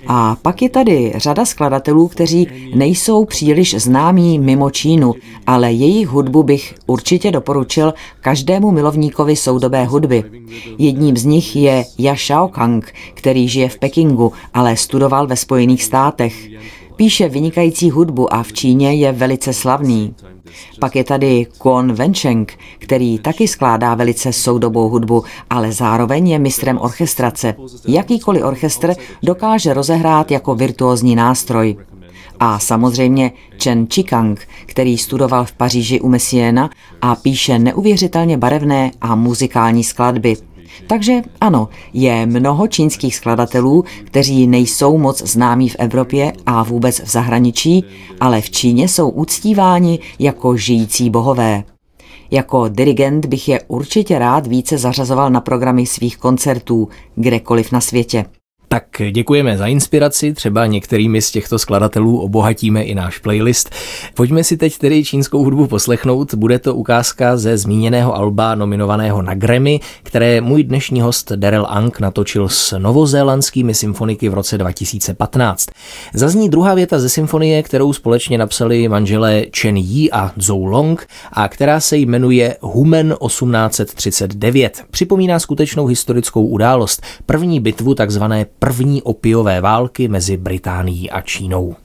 A 0.06 0.36
pak 0.42 0.62
je 0.62 0.68
tady 0.68 1.12
řada 1.16 1.44
skladatelů, 1.44 2.08
kteří 2.08 2.48
nejsou 2.74 3.24
příliš 3.24 3.74
známí 3.74 4.38
mimo 4.38 4.70
Čínu, 4.70 5.14
ale 5.46 5.72
jejich 5.72 6.08
hudbu 6.08 6.42
bych 6.42 6.74
určitě 6.86 7.30
doporučil 7.30 7.94
každému 8.20 8.70
milovníkovi 8.70 9.36
soudobé 9.36 9.84
hudby. 9.84 10.24
Jedním 10.78 11.16
z 11.16 11.24
nich 11.24 11.56
je 11.56 11.84
Ya 11.98 12.14
Shaokang, 12.16 12.92
který 13.14 13.48
žije 13.48 13.68
v 13.68 13.78
Pekingu, 13.78 14.32
ale 14.54 14.76
studoval 14.76 15.26
ve 15.26 15.36
Spojených 15.36 15.84
státech. 15.84 16.48
Píše 16.96 17.28
vynikající 17.28 17.90
hudbu 17.90 18.34
a 18.34 18.42
v 18.42 18.52
Číně 18.52 18.94
je 18.94 19.12
velice 19.12 19.52
slavný. 19.52 20.14
Pak 20.80 20.96
je 20.96 21.04
tady 21.04 21.46
Kwon 21.58 21.92
Wencheng, 21.92 22.58
který 22.78 23.18
taky 23.18 23.48
skládá 23.48 23.94
velice 23.94 24.32
soudobou 24.32 24.88
hudbu, 24.88 25.24
ale 25.50 25.72
zároveň 25.72 26.28
je 26.28 26.38
mistrem 26.38 26.78
orchestrace. 26.78 27.54
Jakýkoliv 27.88 28.44
orchestr 28.44 28.94
dokáže 29.22 29.74
rozehrát 29.74 30.30
jako 30.30 30.54
virtuózní 30.54 31.16
nástroj. 31.16 31.76
A 32.40 32.58
samozřejmě 32.58 33.32
Chen 33.62 33.86
Chikang, 33.86 34.40
který 34.66 34.98
studoval 34.98 35.44
v 35.44 35.52
Paříži 35.52 36.00
u 36.00 36.08
Messiena 36.08 36.70
a 37.02 37.14
píše 37.14 37.58
neuvěřitelně 37.58 38.38
barevné 38.38 38.90
a 39.00 39.14
muzikální 39.14 39.84
skladby. 39.84 40.36
Takže 40.86 41.22
ano, 41.40 41.68
je 41.92 42.26
mnoho 42.26 42.66
čínských 42.66 43.16
skladatelů, 43.16 43.84
kteří 44.04 44.46
nejsou 44.46 44.98
moc 44.98 45.22
známí 45.22 45.68
v 45.68 45.76
Evropě 45.78 46.32
a 46.46 46.62
vůbec 46.62 47.00
v 47.00 47.10
zahraničí, 47.10 47.84
ale 48.20 48.40
v 48.40 48.50
Číně 48.50 48.88
jsou 48.88 49.10
uctíváni 49.10 49.98
jako 50.18 50.56
žijící 50.56 51.10
bohové. 51.10 51.64
Jako 52.30 52.68
dirigent 52.68 53.26
bych 53.26 53.48
je 53.48 53.60
určitě 53.68 54.18
rád 54.18 54.46
více 54.46 54.78
zařazoval 54.78 55.30
na 55.30 55.40
programy 55.40 55.86
svých 55.86 56.16
koncertů, 56.16 56.88
kdekoliv 57.16 57.72
na 57.72 57.80
světě. 57.80 58.24
Tak 58.74 59.02
děkujeme 59.10 59.58
za 59.58 59.66
inspiraci, 59.66 60.32
třeba 60.32 60.66
některými 60.66 61.22
z 61.22 61.30
těchto 61.30 61.58
skladatelů 61.58 62.20
obohatíme 62.20 62.82
i 62.82 62.94
náš 62.94 63.18
playlist. 63.18 63.70
Pojďme 64.14 64.44
si 64.44 64.56
teď 64.56 64.78
tedy 64.78 65.04
čínskou 65.04 65.44
hudbu 65.44 65.66
poslechnout, 65.66 66.34
bude 66.34 66.58
to 66.58 66.74
ukázka 66.74 67.36
ze 67.36 67.58
zmíněného 67.58 68.16
alba 68.16 68.54
nominovaného 68.54 69.22
na 69.22 69.34
Grammy, 69.34 69.80
které 70.02 70.40
můj 70.40 70.64
dnešní 70.64 71.00
host 71.00 71.32
Daryl 71.32 71.66
Ang 71.68 72.00
natočil 72.00 72.48
s 72.48 72.78
novozélandskými 72.78 73.74
symfoniky 73.74 74.28
v 74.28 74.34
roce 74.34 74.58
2015. 74.58 75.68
Zazní 76.14 76.48
druhá 76.48 76.74
věta 76.74 76.98
ze 76.98 77.08
symfonie, 77.08 77.62
kterou 77.62 77.92
společně 77.92 78.38
napsali 78.38 78.88
manželé 78.88 79.44
Chen 79.60 79.76
Yi 79.76 80.10
a 80.10 80.32
Zhou 80.36 80.64
Long 80.64 81.06
a 81.32 81.48
která 81.48 81.80
se 81.80 81.96
jmenuje 81.96 82.56
Humen 82.60 83.14
1839. 83.26 84.84
Připomíná 84.90 85.38
skutečnou 85.38 85.86
historickou 85.86 86.46
událost, 86.46 87.02
první 87.26 87.60
bitvu 87.60 87.94
takzvané 87.94 88.46
první 88.64 89.02
opiové 89.02 89.60
války 89.60 90.08
mezi 90.08 90.36
Británií 90.36 91.10
a 91.10 91.20
Čínou. 91.20 91.76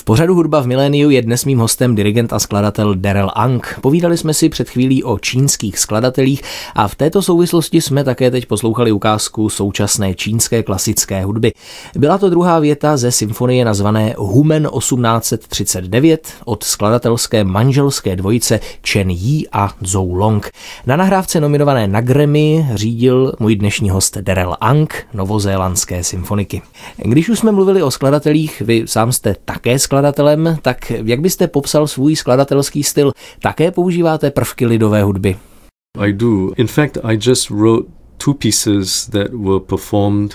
V 0.00 0.04
pořadu 0.04 0.34
Hudba 0.34 0.60
v 0.60 0.66
miléniu 0.66 1.10
je 1.10 1.22
dnes 1.22 1.44
mým 1.44 1.58
hostem 1.58 1.94
dirigent 1.94 2.32
a 2.32 2.38
skladatel 2.38 2.94
Daryl 2.94 3.30
Ang. 3.34 3.78
Povídali 3.80 4.16
jsme 4.18 4.34
si 4.34 4.48
před 4.48 4.70
chvílí 4.70 5.04
o 5.04 5.18
čínských 5.18 5.78
skladatelích 5.78 6.42
a 6.74 6.88
v 6.88 6.94
této 6.94 7.22
souvislosti 7.22 7.80
jsme 7.80 8.04
také 8.04 8.30
teď 8.30 8.46
poslouchali 8.46 8.92
ukázku 8.92 9.48
současné 9.48 10.14
čínské 10.14 10.62
klasické 10.62 11.24
hudby. 11.24 11.52
Byla 11.98 12.18
to 12.18 12.30
druhá 12.30 12.58
věta 12.58 12.96
ze 12.96 13.12
symfonie 13.12 13.64
nazvané 13.64 14.14
Humen 14.18 14.68
1839 14.78 16.32
od 16.44 16.64
skladatelské 16.64 17.44
manželské 17.44 18.16
dvojice 18.16 18.60
Chen 18.88 19.10
Yi 19.10 19.48
a 19.52 19.74
Zhou 19.80 20.14
Long. 20.14 20.50
Na 20.86 20.96
nahrávce 20.96 21.40
nominované 21.40 21.88
na 21.88 22.00
Grammy 22.00 22.66
řídil 22.74 23.32
můj 23.40 23.56
dnešní 23.56 23.90
host 23.90 24.18
Daryl 24.18 24.56
Ang 24.60 24.94
novozélandské 25.14 26.04
symfoniky. 26.04 26.62
Když 26.96 27.28
už 27.28 27.38
jsme 27.38 27.52
mluvili 27.52 27.82
o 27.82 27.90
skladatelích, 27.90 28.62
vy 28.66 28.82
sám 28.86 29.12
jste 29.12 29.36
také 29.44 29.78
skladatelem, 29.86 30.58
tak 30.62 30.90
jak 30.90 31.20
byste 31.20 31.46
popsal 31.46 31.86
svůj 31.86 32.16
skladatelský 32.16 32.82
styl? 32.82 33.12
Také 33.42 33.70
používáte 33.70 34.30
prvky 34.30 34.66
lidové 34.66 35.02
hudby? 35.02 35.36
I 35.98 36.12
do. 36.12 36.52
In 36.56 36.66
fact, 36.66 36.98
I 37.04 37.14
just 37.14 37.50
wrote 37.50 37.88
two 38.18 38.34
pieces 38.34 39.06
that 39.06 39.30
were 39.32 39.60
performed 39.60 40.34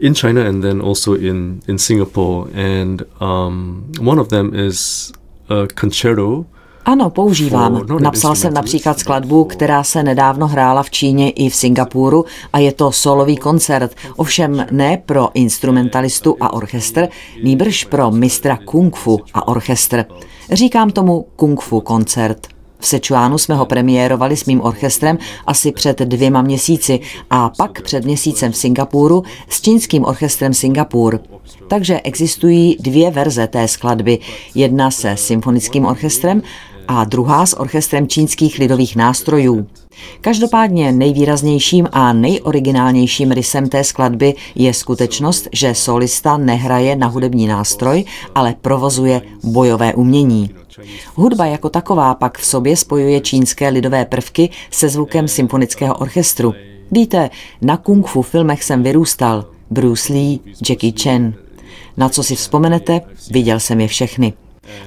in 0.00 0.14
China 0.14 0.48
and 0.48 0.62
then 0.62 0.82
also 0.82 1.14
in, 1.14 1.60
in 1.68 1.78
Singapore. 1.78 2.50
And 2.54 3.02
um, 3.20 3.84
one 4.00 4.20
of 4.20 4.28
them 4.28 4.54
is 4.54 5.12
a 5.48 5.66
concerto 5.80 6.46
ano, 6.84 7.10
používám. 7.10 7.86
Napsal 8.00 8.34
jsem 8.34 8.54
například 8.54 8.98
skladbu, 8.98 9.44
která 9.44 9.84
se 9.84 10.02
nedávno 10.02 10.48
hrála 10.48 10.82
v 10.82 10.90
Číně 10.90 11.30
i 11.30 11.48
v 11.48 11.54
Singapuru 11.54 12.24
a 12.52 12.58
je 12.58 12.72
to 12.72 12.92
solový 12.92 13.36
koncert, 13.36 13.94
ovšem 14.16 14.66
ne 14.70 15.02
pro 15.06 15.28
instrumentalistu 15.34 16.36
a 16.40 16.52
orchestr, 16.52 17.08
nýbrž 17.42 17.84
pro 17.84 18.10
mistra 18.10 18.58
kung 18.64 18.96
fu 18.96 19.20
a 19.34 19.48
orchestr. 19.48 20.04
Říkám 20.52 20.90
tomu 20.90 21.26
kung 21.36 21.60
fu 21.60 21.80
koncert. 21.80 22.46
V 22.78 22.86
Sečuánu 22.86 23.38
jsme 23.38 23.54
ho 23.54 23.66
premiérovali 23.66 24.36
s 24.36 24.44
mým 24.44 24.60
orchestrem 24.60 25.18
asi 25.46 25.72
před 25.72 25.98
dvěma 25.98 26.42
měsíci 26.42 27.00
a 27.30 27.50
pak 27.58 27.82
před 27.82 28.04
měsícem 28.04 28.52
v 28.52 28.56
Singapuru 28.56 29.22
s 29.48 29.60
čínským 29.60 30.04
orchestrem 30.04 30.54
Singapur. 30.54 31.20
Takže 31.68 32.00
existují 32.00 32.76
dvě 32.80 33.10
verze 33.10 33.46
té 33.46 33.68
skladby. 33.68 34.18
Jedna 34.54 34.90
se 34.90 35.16
symfonickým 35.16 35.86
orchestrem 35.86 36.42
a 36.88 37.04
druhá 37.04 37.46
s 37.46 37.60
orchestrem 37.60 38.08
čínských 38.08 38.58
lidových 38.58 38.96
nástrojů. 38.96 39.66
Každopádně 40.20 40.92
nejvýraznějším 40.92 41.88
a 41.92 42.12
nejoriginálnějším 42.12 43.30
rysem 43.30 43.68
té 43.68 43.84
skladby 43.84 44.34
je 44.54 44.74
skutečnost, 44.74 45.48
že 45.52 45.74
solista 45.74 46.36
nehraje 46.36 46.96
na 46.96 47.06
hudební 47.06 47.46
nástroj, 47.46 48.04
ale 48.34 48.54
provozuje 48.60 49.22
bojové 49.44 49.94
umění. 49.94 50.50
Hudba 51.14 51.46
jako 51.46 51.68
taková 51.68 52.14
pak 52.14 52.38
v 52.38 52.44
sobě 52.46 52.76
spojuje 52.76 53.20
čínské 53.20 53.68
lidové 53.68 54.04
prvky 54.04 54.50
se 54.70 54.88
zvukem 54.88 55.28
symfonického 55.28 55.94
orchestru. 55.94 56.54
Víte, 56.90 57.30
na 57.62 57.76
kung 57.76 58.06
fu 58.06 58.22
filmech 58.22 58.64
jsem 58.64 58.82
vyrůstal. 58.82 59.44
Bruce 59.70 60.12
Lee, 60.12 60.40
Jackie 60.68 60.92
Chan. 61.02 61.34
Na 61.96 62.08
co 62.08 62.22
si 62.22 62.36
vzpomenete? 62.36 63.00
Viděl 63.30 63.60
jsem 63.60 63.80
je 63.80 63.88
všechny. 63.88 64.32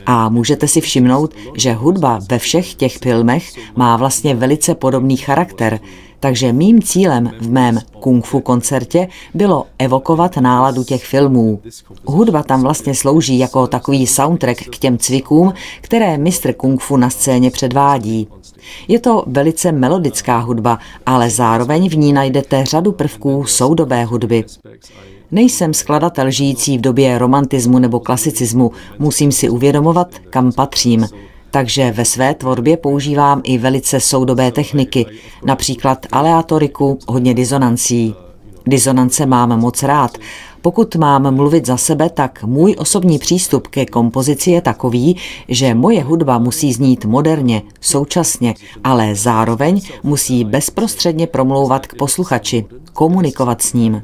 A 0.06 0.30
můžete 0.30 0.68
si 0.68 0.82
všimnout, 0.82 1.34
že 1.56 1.74
hudba 1.74 2.20
ve 2.30 2.40
všech 2.40 2.74
těch 2.74 2.98
filmech 2.98 3.54
má 3.76 3.98
vlastně 3.98 4.36
velice 4.36 4.76
podobný 4.76 5.18
charakter, 5.18 5.80
takže 6.20 6.54
mým 6.54 6.82
cílem 6.82 7.32
v 7.40 7.50
mém 7.52 7.80
kung 8.00 8.26
fu 8.26 8.40
koncertě 8.40 9.08
bylo 9.34 9.66
evokovat 9.80 10.38
náladu 10.38 10.84
těch 10.84 11.06
filmů. 11.06 11.62
Hudba 12.06 12.44
tam 12.44 12.62
vlastně 12.62 12.96
slouží 12.96 13.40
jako 13.40 13.68
takový 13.68 14.08
soundtrack 14.08 14.58
k 14.58 14.78
těm 14.78 14.98
cvikům, 14.98 15.54
které 15.82 16.18
mistr 16.18 16.54
kung 16.54 16.82
fu 16.82 16.98
na 16.98 17.10
scéně 17.10 17.52
předvádí. 17.52 18.28
Je 18.88 19.00
to 19.00 19.24
velice 19.28 19.72
melodická 19.72 20.38
hudba, 20.38 20.80
ale 21.06 21.30
zároveň 21.30 21.90
v 21.90 21.98
ní 21.98 22.14
najdete 22.14 22.66
řadu 22.66 22.92
prvků 22.92 23.46
soudobé 23.46 24.06
hudby. 24.06 24.44
Nejsem 25.32 25.74
skladatel 25.74 26.32
žijící 26.32 26.78
v 26.78 26.82
době 26.82 27.18
romantismu 27.18 27.80
nebo 27.80 28.00
klasicismu, 28.00 28.72
musím 29.00 29.32
si 29.32 29.50
uvědomovat, 29.50 30.16
kam 30.30 30.52
patřím. 30.52 31.08
Takže 31.52 31.92
ve 31.92 32.06
své 32.06 32.34
tvorbě 32.34 32.78
používám 32.78 33.42
i 33.44 33.58
velice 33.58 34.00
soudobé 34.00 34.52
techniky, 34.52 35.06
například 35.46 36.06
aleatoriku, 36.12 37.00
hodně 37.08 37.34
disonancí. 37.34 38.16
Disonance 38.66 39.26
mám 39.26 39.60
moc 39.60 39.84
rád. 39.84 40.18
Pokud 40.62 40.96
mám 40.96 41.36
mluvit 41.36 41.66
za 41.66 41.78
sebe, 41.78 42.10
tak 42.10 42.44
můj 42.44 42.76
osobní 42.78 43.20
přístup 43.20 43.68
ke 43.68 43.86
kompozici 43.86 44.52
je 44.52 44.62
takový, 44.62 45.18
že 45.48 45.74
moje 45.74 46.04
hudba 46.04 46.40
musí 46.40 46.74
znít 46.74 47.06
moderně, 47.06 47.62
současně, 47.82 48.56
ale 48.84 49.16
zároveň 49.16 49.82
musí 50.04 50.44
bezprostředně 50.44 51.28
promlouvat 51.28 51.88
k 51.88 51.96
posluchači, 51.96 52.66
komunikovat 52.94 53.62
s 53.62 53.74
ním. 53.74 54.02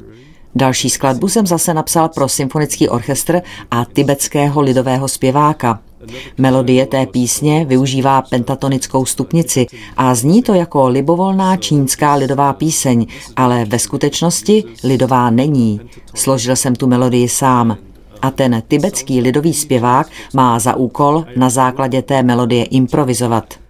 Další 0.54 0.90
skladbu 0.90 1.28
jsem 1.28 1.46
zase 1.46 1.74
napsal 1.74 2.08
pro 2.08 2.28
symfonický 2.28 2.88
orchestr 2.88 3.42
a 3.70 3.84
tibetského 3.84 4.60
lidového 4.60 5.08
zpěváka. 5.08 5.80
Melodie 6.38 6.86
té 6.86 7.06
písně 7.06 7.64
využívá 7.64 8.22
pentatonickou 8.22 9.04
stupnici 9.04 9.66
a 9.96 10.14
zní 10.14 10.42
to 10.42 10.54
jako 10.54 10.88
libovolná 10.88 11.56
čínská 11.56 12.14
lidová 12.14 12.52
píseň, 12.52 13.06
ale 13.36 13.64
ve 13.64 13.78
skutečnosti 13.78 14.64
lidová 14.84 15.30
není. 15.30 15.80
Složil 16.14 16.56
jsem 16.56 16.74
tu 16.74 16.86
melodii 16.86 17.28
sám. 17.28 17.76
A 18.22 18.30
ten 18.30 18.62
tibetský 18.68 19.20
lidový 19.20 19.54
zpěvák 19.54 20.06
má 20.34 20.58
za 20.58 20.76
úkol 20.76 21.24
na 21.36 21.50
základě 21.50 22.02
té 22.02 22.22
melodie 22.22 22.64
improvizovat. 22.64 23.63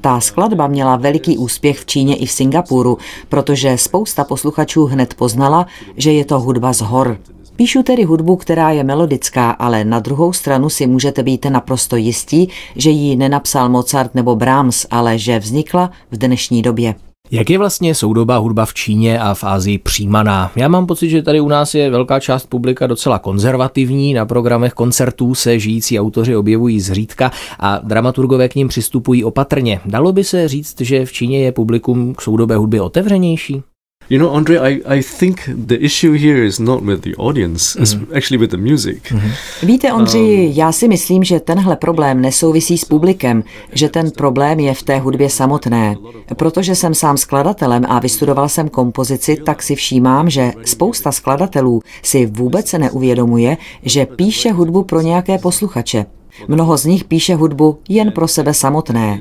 Ta 0.00 0.20
skladba 0.20 0.66
měla 0.66 0.96
veliký 0.96 1.38
úspěch 1.38 1.78
v 1.78 1.86
Číně 1.86 2.16
i 2.16 2.26
v 2.26 2.30
Singapuru, 2.30 2.98
protože 3.28 3.78
spousta 3.78 4.24
posluchačů 4.24 4.86
hned 4.86 5.14
poznala, 5.14 5.66
že 5.96 6.12
je 6.12 6.24
to 6.24 6.40
hudba 6.40 6.72
z 6.72 6.80
hor. 6.80 7.18
Píšu 7.56 7.82
tedy 7.82 8.02
hudbu, 8.02 8.36
která 8.36 8.70
je 8.70 8.84
melodická, 8.84 9.50
ale 9.50 9.84
na 9.84 10.00
druhou 10.00 10.32
stranu 10.32 10.70
si 10.70 10.86
můžete 10.86 11.22
být 11.22 11.44
naprosto 11.44 11.96
jistí, 11.96 12.48
že 12.76 12.90
ji 12.90 13.16
nenapsal 13.16 13.68
Mozart 13.68 14.14
nebo 14.14 14.36
Brahms, 14.36 14.86
ale 14.90 15.18
že 15.18 15.38
vznikla 15.38 15.90
v 16.10 16.18
dnešní 16.18 16.62
době. 16.62 16.94
Jak 17.30 17.50
je 17.50 17.58
vlastně 17.58 17.94
soudobá 17.94 18.36
hudba 18.36 18.66
v 18.66 18.74
Číně 18.74 19.20
a 19.20 19.34
v 19.34 19.44
Ázii 19.44 19.78
přijímaná? 19.78 20.52
Já 20.56 20.68
mám 20.68 20.86
pocit, 20.86 21.10
že 21.10 21.22
tady 21.22 21.40
u 21.40 21.48
nás 21.48 21.74
je 21.74 21.90
velká 21.90 22.20
část 22.20 22.46
publika 22.46 22.86
docela 22.86 23.18
konzervativní, 23.18 24.14
na 24.14 24.26
programech 24.26 24.72
koncertů 24.72 25.34
se 25.34 25.58
žijící 25.58 26.00
autoři 26.00 26.36
objevují 26.36 26.80
zřídka 26.80 27.30
a 27.60 27.78
dramaturgové 27.78 28.48
k 28.48 28.54
ním 28.54 28.68
přistupují 28.68 29.24
opatrně. 29.24 29.80
Dalo 29.84 30.12
by 30.12 30.24
se 30.24 30.48
říct, 30.48 30.80
že 30.80 31.06
v 31.06 31.12
Číně 31.12 31.38
je 31.38 31.52
publikum 31.52 32.14
k 32.14 32.22
soudobé 32.22 32.56
hudbě 32.56 32.82
otevřenější? 32.82 33.62
You 34.10 34.18
know, 34.18 34.30
Andre, 34.30 34.58
I, 34.58 34.82
I 34.98 35.02
think 35.02 35.40
the 35.66 35.74
issue 35.74 36.12
here 36.12 36.44
is 36.44 36.60
not 36.60 36.82
with 36.82 37.00
the 37.00 37.14
audience, 37.16 37.74
mm-hmm. 37.74 37.82
it's 37.82 37.94
mhm. 37.94 38.16
actually 38.16 38.38
with 38.38 38.50
the 38.50 38.56
music. 38.56 39.02
Mm-hmm. 39.02 39.30
Víte, 39.62 39.92
Ondřej, 39.92 40.46
um, 40.46 40.52
já 40.56 40.72
si 40.72 40.88
myslím, 40.88 41.24
že 41.24 41.40
tenhle 41.40 41.76
problém 41.76 42.20
nesouvisí 42.20 42.78
s 42.78 42.84
publikem, 42.84 43.44
že 43.72 43.88
ten 43.88 44.10
problém 44.10 44.60
je 44.60 44.74
v 44.74 44.82
té 44.82 44.98
hudbě 44.98 45.30
samotné. 45.30 45.96
Protože 46.36 46.74
jsem 46.74 46.94
sám 46.94 47.16
skladatelem 47.16 47.82
a 47.88 47.98
vystudoval 47.98 48.48
jsem 48.48 48.68
kompozici, 48.68 49.36
tak 49.44 49.62
si 49.62 49.74
všímám, 49.74 50.30
že 50.30 50.52
spousta 50.64 51.12
skladatelů 51.12 51.82
si 52.02 52.26
vůbec 52.26 52.72
neuvědomuje, 52.72 53.56
že 53.82 54.06
píše 54.06 54.52
hudbu 54.52 54.82
pro 54.82 55.00
nějaké 55.00 55.38
posluchače. 55.38 56.06
Mnoho 56.48 56.76
z 56.76 56.84
nich 56.84 57.04
píše 57.04 57.34
hudbu 57.34 57.78
jen 57.88 58.12
pro 58.12 58.28
sebe 58.28 58.54
samotné. 58.54 59.20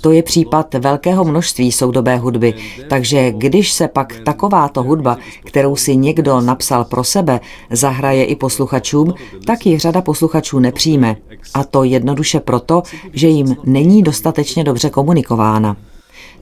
To 0.00 0.12
je 0.12 0.22
případ 0.22 0.74
velkého 0.74 1.24
množství 1.24 1.72
soudobé 1.72 2.16
hudby, 2.16 2.54
takže 2.88 3.32
když 3.32 3.72
se 3.72 3.88
pak 3.88 4.14
takováto 4.24 4.82
hudba, 4.82 5.16
kterou 5.44 5.76
si 5.76 5.96
někdo 5.96 6.40
napsal 6.40 6.84
pro 6.84 7.04
sebe, 7.04 7.40
zahraje 7.70 8.24
i 8.24 8.36
posluchačům, 8.36 9.14
tak 9.46 9.66
ji 9.66 9.78
řada 9.78 10.00
posluchačů 10.00 10.58
nepřijme. 10.58 11.16
A 11.54 11.64
to 11.64 11.84
jednoduše 11.84 12.40
proto, 12.40 12.82
že 13.12 13.28
jim 13.28 13.56
není 13.64 14.02
dostatečně 14.02 14.64
dobře 14.64 14.90
komunikována. 14.90 15.76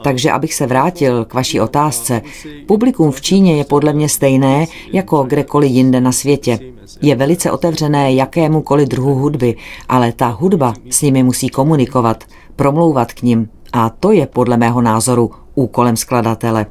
Takže 0.02 0.30
abych 0.30 0.54
se 0.54 0.66
vrátil 0.66 1.24
k 1.24 1.34
vaší 1.34 1.60
otázce, 1.60 2.22
publikum 2.66 3.10
v 3.10 3.20
Číně 3.20 3.56
je 3.56 3.64
podle 3.64 3.92
mě 3.92 4.08
stejné 4.08 4.66
jako 4.92 5.22
kdekoliv 5.22 5.70
jinde 5.70 6.00
na 6.00 6.12
světě. 6.12 6.58
Je 7.02 7.16
velice 7.16 7.50
otevřené 7.50 8.14
jakémukoliv 8.14 8.88
druhu 8.88 9.14
hudby, 9.14 9.56
ale 9.88 10.12
ta 10.12 10.28
hudba 10.28 10.74
s 10.90 11.02
nimi 11.02 11.22
musí 11.22 11.48
komunikovat, 11.48 12.24
promlouvat 12.56 13.12
k 13.12 13.22
ním. 13.22 13.48
A 13.72 13.90
to 13.90 14.12
je 14.12 14.26
podle 14.26 14.56
mého 14.56 14.82
názoru 14.82 15.30
úkolem 15.54 15.96
skladatele. 15.96 16.66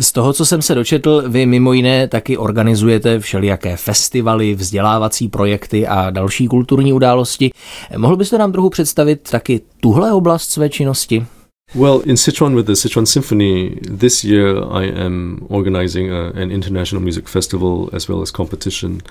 Z 0.00 0.12
toho, 0.12 0.32
co 0.32 0.46
jsem 0.46 0.62
se 0.62 0.74
dočetl, 0.74 1.24
vy 1.28 1.46
mimo 1.46 1.72
jiné 1.72 2.08
taky 2.08 2.36
organizujete 2.36 3.18
všelijaké 3.20 3.76
festivaly, 3.76 4.54
vzdělávací 4.54 5.28
projekty 5.28 5.86
a 5.86 6.10
další 6.10 6.48
kulturní 6.48 6.92
události. 6.92 7.50
Mohl 7.96 8.16
byste 8.16 8.38
nám 8.38 8.52
trochu 8.52 8.70
představit 8.70 9.30
taky 9.30 9.60
tuhle 9.80 10.12
oblast 10.12 10.50
své 10.50 10.68
činnosti? 10.68 11.26
Well, 11.72 12.00
in 12.00 12.16
Sichuan 12.16 12.56
with 12.56 12.66
the 12.66 12.72
Sichuan 12.72 13.06
Symphony, 13.06 13.78
this 13.82 14.24
year 14.24 14.60
I 14.64 14.86
am 14.86 15.46
organizing 15.48 16.10
a, 16.10 16.30
an 16.30 16.50
international 16.50 17.00
music 17.00 17.28
festival 17.28 17.88
as 17.92 18.08
well 18.08 18.22
as 18.22 18.32
competition. 18.32 19.02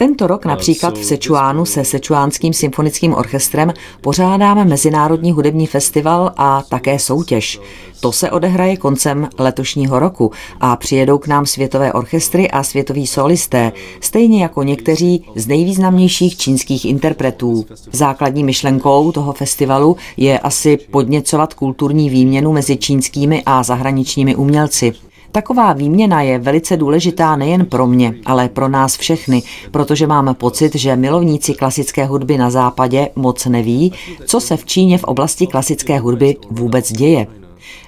Tento 0.00 0.26
rok 0.26 0.44
například 0.44 0.98
v 0.98 1.04
Sečuánu 1.04 1.64
se 1.64 1.84
Sečuánským 1.84 2.52
symfonickým 2.52 3.14
orchestrem 3.14 3.72
pořádáme 4.00 4.64
Mezinárodní 4.64 5.32
hudební 5.32 5.66
festival 5.66 6.32
a 6.36 6.62
také 6.68 6.98
soutěž. 6.98 7.60
To 8.00 8.12
se 8.12 8.30
odehraje 8.30 8.76
koncem 8.76 9.28
letošního 9.38 9.98
roku 9.98 10.32
a 10.60 10.76
přijedou 10.76 11.18
k 11.18 11.26
nám 11.26 11.46
světové 11.46 11.92
orchestry 11.92 12.50
a 12.50 12.62
světoví 12.62 13.06
solisté, 13.06 13.72
stejně 14.00 14.42
jako 14.42 14.62
někteří 14.62 15.24
z 15.34 15.46
nejvýznamnějších 15.46 16.36
čínských 16.36 16.84
interpretů. 16.84 17.66
Základní 17.92 18.44
myšlenkou 18.44 19.12
toho 19.12 19.32
festivalu 19.32 19.96
je 20.16 20.38
asi 20.38 20.76
podněcovat 20.76 21.54
kulturní 21.54 22.10
výměnu 22.10 22.52
mezi 22.52 22.76
čínskými 22.76 23.42
a 23.46 23.62
zahraničními 23.62 24.36
umělci. 24.36 24.92
Taková 25.32 25.72
výměna 25.72 26.22
je 26.22 26.38
velice 26.38 26.76
důležitá 26.76 27.36
nejen 27.36 27.66
pro 27.66 27.86
mě, 27.86 28.14
ale 28.26 28.48
pro 28.48 28.68
nás 28.68 28.96
všechny, 28.96 29.42
protože 29.70 30.06
máme 30.06 30.34
pocit, 30.34 30.74
že 30.74 30.96
milovníci 30.96 31.54
klasické 31.54 32.04
hudby 32.04 32.38
na 32.38 32.50
západě 32.50 33.08
moc 33.16 33.46
neví, 33.46 33.92
co 34.26 34.40
se 34.40 34.56
v 34.56 34.64
Číně 34.64 34.98
v 34.98 35.04
oblasti 35.04 35.46
klasické 35.46 35.98
hudby 35.98 36.36
vůbec 36.50 36.92
děje. 36.92 37.39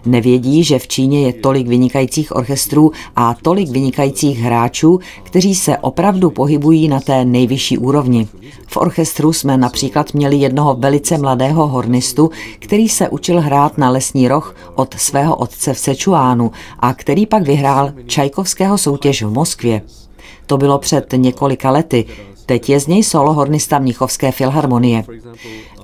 Nevědí, 0.07 0.65
že 0.65 0.79
v 0.79 0.89
Číně 0.89 1.27
je 1.27 1.33
tolik 1.33 1.69
vynikajících 1.69 2.37
orchestrů 2.37 2.93
a 3.17 3.35
tolik 3.43 3.71
vynikajících 3.71 4.39
hráčů, 4.39 5.01
kteří 5.23 5.55
se 5.55 5.79
opravdu 5.79 6.31
pohybují 6.31 6.89
na 6.89 7.01
té 7.01 7.25
nejvyšší 7.25 7.79
úrovni. 7.79 8.29
V 8.67 8.77
orchestru 8.77 9.33
jsme 9.33 9.57
například 9.57 10.15
měli 10.15 10.37
jednoho 10.37 10.75
velice 10.75 11.19
mladého 11.19 11.67
hornistu, 11.67 12.31
který 12.59 12.89
se 12.89 13.09
učil 13.09 13.41
hrát 13.41 13.79
na 13.79 13.91
lesní 13.91 14.29
roh 14.29 14.57
od 14.75 14.95
svého 14.99 15.37
otce 15.37 15.75
v 15.75 15.79
Sečuánu 15.79 16.51
a 16.79 16.95
který 16.95 17.27
pak 17.27 17.43
vyhrál 17.43 17.93
Čajkovského 18.07 18.79
soutěž 18.79 19.23
v 19.23 19.31
Moskvě. 19.31 19.83
To 20.47 20.59
bylo 20.59 20.79
před 20.79 21.15
několika 21.17 21.71
lety. 21.71 22.05
Teď 22.47 22.69
je 22.69 22.81
z 22.81 22.87
něj 22.87 23.03
solo 23.03 23.33
hornista 23.33 23.79
Mnichovské 23.79 24.33
filharmonie. 24.33 25.05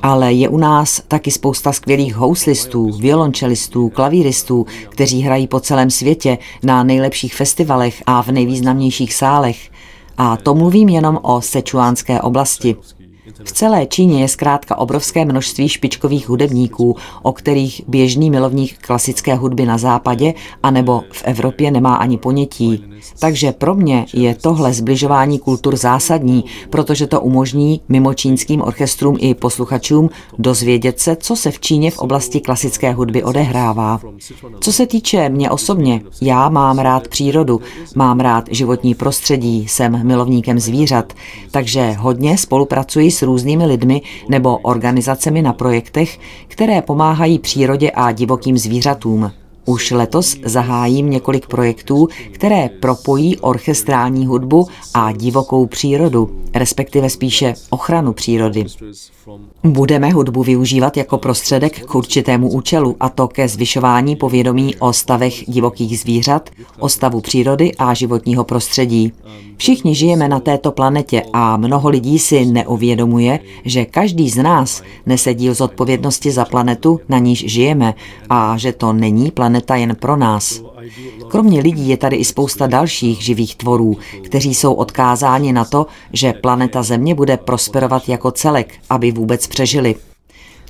Ale 0.03 0.33
je 0.33 0.49
u 0.49 0.59
nás 0.59 1.03
taky 1.09 1.31
spousta 1.31 1.73
skvělých 1.73 2.15
houslistů, 2.15 2.91
violončelistů, 2.99 3.89
klavíristů, 3.89 4.67
kteří 4.89 5.23
hrají 5.23 5.47
po 5.47 5.61
celém 5.61 5.91
světě 5.91 6.39
na 6.63 6.83
nejlepších 6.83 7.35
festivalech 7.35 8.03
a 8.07 8.23
v 8.23 8.29
nejvýznamnějších 8.29 9.15
sálech. 9.15 9.71
A 10.19 10.37
to 10.37 10.55
mluvím 10.55 10.89
jenom 10.89 11.19
o 11.23 11.41
sečuánské 11.41 12.21
oblasti. 12.21 12.77
V 13.45 13.53
celé 13.53 13.87
Číně 13.87 14.21
je 14.21 14.29
zkrátka 14.29 14.79
obrovské 14.79 15.25
množství 15.25 15.69
špičkových 15.69 16.29
hudebníků, 16.29 16.97
o 17.23 17.33
kterých 17.33 17.83
běžný 17.89 18.31
milovník 18.31 18.79
klasické 18.79 19.35
hudby 19.35 19.67
na 19.67 19.79
západě 19.79 20.35
anebo 20.63 21.03
v 21.13 21.23
Evropě 21.25 21.71
nemá 21.71 21.95
ani 21.95 22.19
ponětí. 22.19 22.85
Takže 23.19 23.53
pro 23.53 23.75
mě 23.75 24.07
je 24.13 24.35
tohle 24.35 24.73
zbližování 24.73 25.39
kultur 25.39 25.77
zásadní, 25.77 26.45
protože 26.71 27.07
to 27.07 27.21
umožní 27.21 27.81
mimo 27.89 28.15
čínským 28.15 28.63
orchestrům 28.63 29.17
i 29.21 29.35
posluchačům 29.35 30.11
dozvědět 30.39 31.01
se, 31.01 31.17
co 31.17 31.37
se 31.37 31.51
v 31.51 31.61
Číně 31.61 31.91
v 31.91 31.99
oblasti 31.99 32.41
klasické 32.41 32.93
hudby 32.93 33.23
odehrává. 33.23 34.01
Co 34.61 34.73
se 34.73 34.87
týče 34.87 35.29
mě 35.29 35.51
osobně, 35.51 36.03
já 36.21 36.49
mám 36.49 36.79
rád 36.79 37.09
přírodu, 37.09 37.61
mám 37.95 38.21
rád 38.21 38.45
životní 38.51 38.95
prostředí, 38.95 39.69
jsem 39.69 40.07
milovníkem 40.07 40.59
zvířat, 40.59 41.13
takže 41.51 41.93
hodně 41.93 42.39
spolupracuji 42.39 43.11
s 43.11 43.23
různými 43.29 43.67
lidmi 43.67 44.03
nebo 44.29 44.59
organizacemi 44.59 45.43
na 45.43 45.53
projektech, 45.53 46.19
které 46.49 46.83
pomáhají 46.83 47.39
přírodě 47.39 47.91
a 47.91 48.13
divokým 48.13 48.59
zvířatům. 48.59 49.31
Už 49.69 49.91
letos 49.91 50.37
zahájím 50.45 51.11
několik 51.11 51.47
projektů, 51.47 52.09
které 52.33 52.69
propojí 52.69 53.37
orchestrální 53.39 54.27
hudbu 54.27 54.67
a 54.95 55.13
divokou 55.13 55.67
přírodu, 55.67 56.31
respektive 56.55 57.11
spíše 57.11 57.55
ochranu 57.71 58.13
přírody. 58.13 58.65
Budeme 59.65 60.11
hudbu 60.11 60.43
využívat 60.43 60.97
jako 60.97 61.19
prostředek 61.19 61.87
k 61.87 61.95
určitému 61.95 62.51
účelu, 62.51 62.97
a 63.01 63.09
to 63.09 63.29
ke 63.29 63.49
zvyšování 63.49 64.17
povědomí 64.17 64.77
o 64.77 64.93
stavech 64.93 65.45
divokých 65.49 65.99
zvířat, 65.99 66.51
o 66.79 66.89
stavu 66.89 67.21
přírody 67.21 67.75
a 67.75 67.95
životního 67.95 68.45
prostředí. 68.45 69.13
Všichni 69.57 69.95
žijeme 69.95 70.29
na 70.29 70.41
této 70.41 70.73
planetě 70.73 71.23
a 71.33 71.57
mnoho 71.57 71.89
lidí 71.89 72.19
si 72.19 72.47
neuvědomuje, 72.47 73.41
že 73.65 73.85
každý 73.85 74.31
z 74.31 74.43
nás 74.43 74.83
nese 75.07 75.35
díl 75.35 75.55
zodpovědnosti 75.55 76.31
za 76.31 76.45
planetu, 76.45 77.01
na 77.09 77.19
níž 77.19 77.45
žijeme, 77.47 77.95
a 78.31 78.57
že 78.57 78.73
to 78.73 78.93
není 78.93 79.31
planeta 79.31 79.58
jen 79.75 79.97
pro 79.97 80.17
nás. 80.17 80.63
Kromě 81.29 81.61
lidí 81.61 81.89
je 81.89 81.97
tady 81.97 82.17
i 82.17 82.25
spousta 82.25 82.67
dalších 82.67 83.23
živých 83.23 83.57
tvorů, 83.57 83.97
kteří 84.25 84.55
jsou 84.55 84.75
odkázáni 84.75 85.53
na 85.53 85.65
to, 85.65 85.87
že 86.13 86.33
planeta 86.33 86.83
Země 86.83 87.15
bude 87.15 87.37
prosperovat 87.37 88.09
jako 88.09 88.31
celek, 88.31 88.75
aby 88.91 89.13
vůbec 89.13 89.47
přežili. 89.47 89.95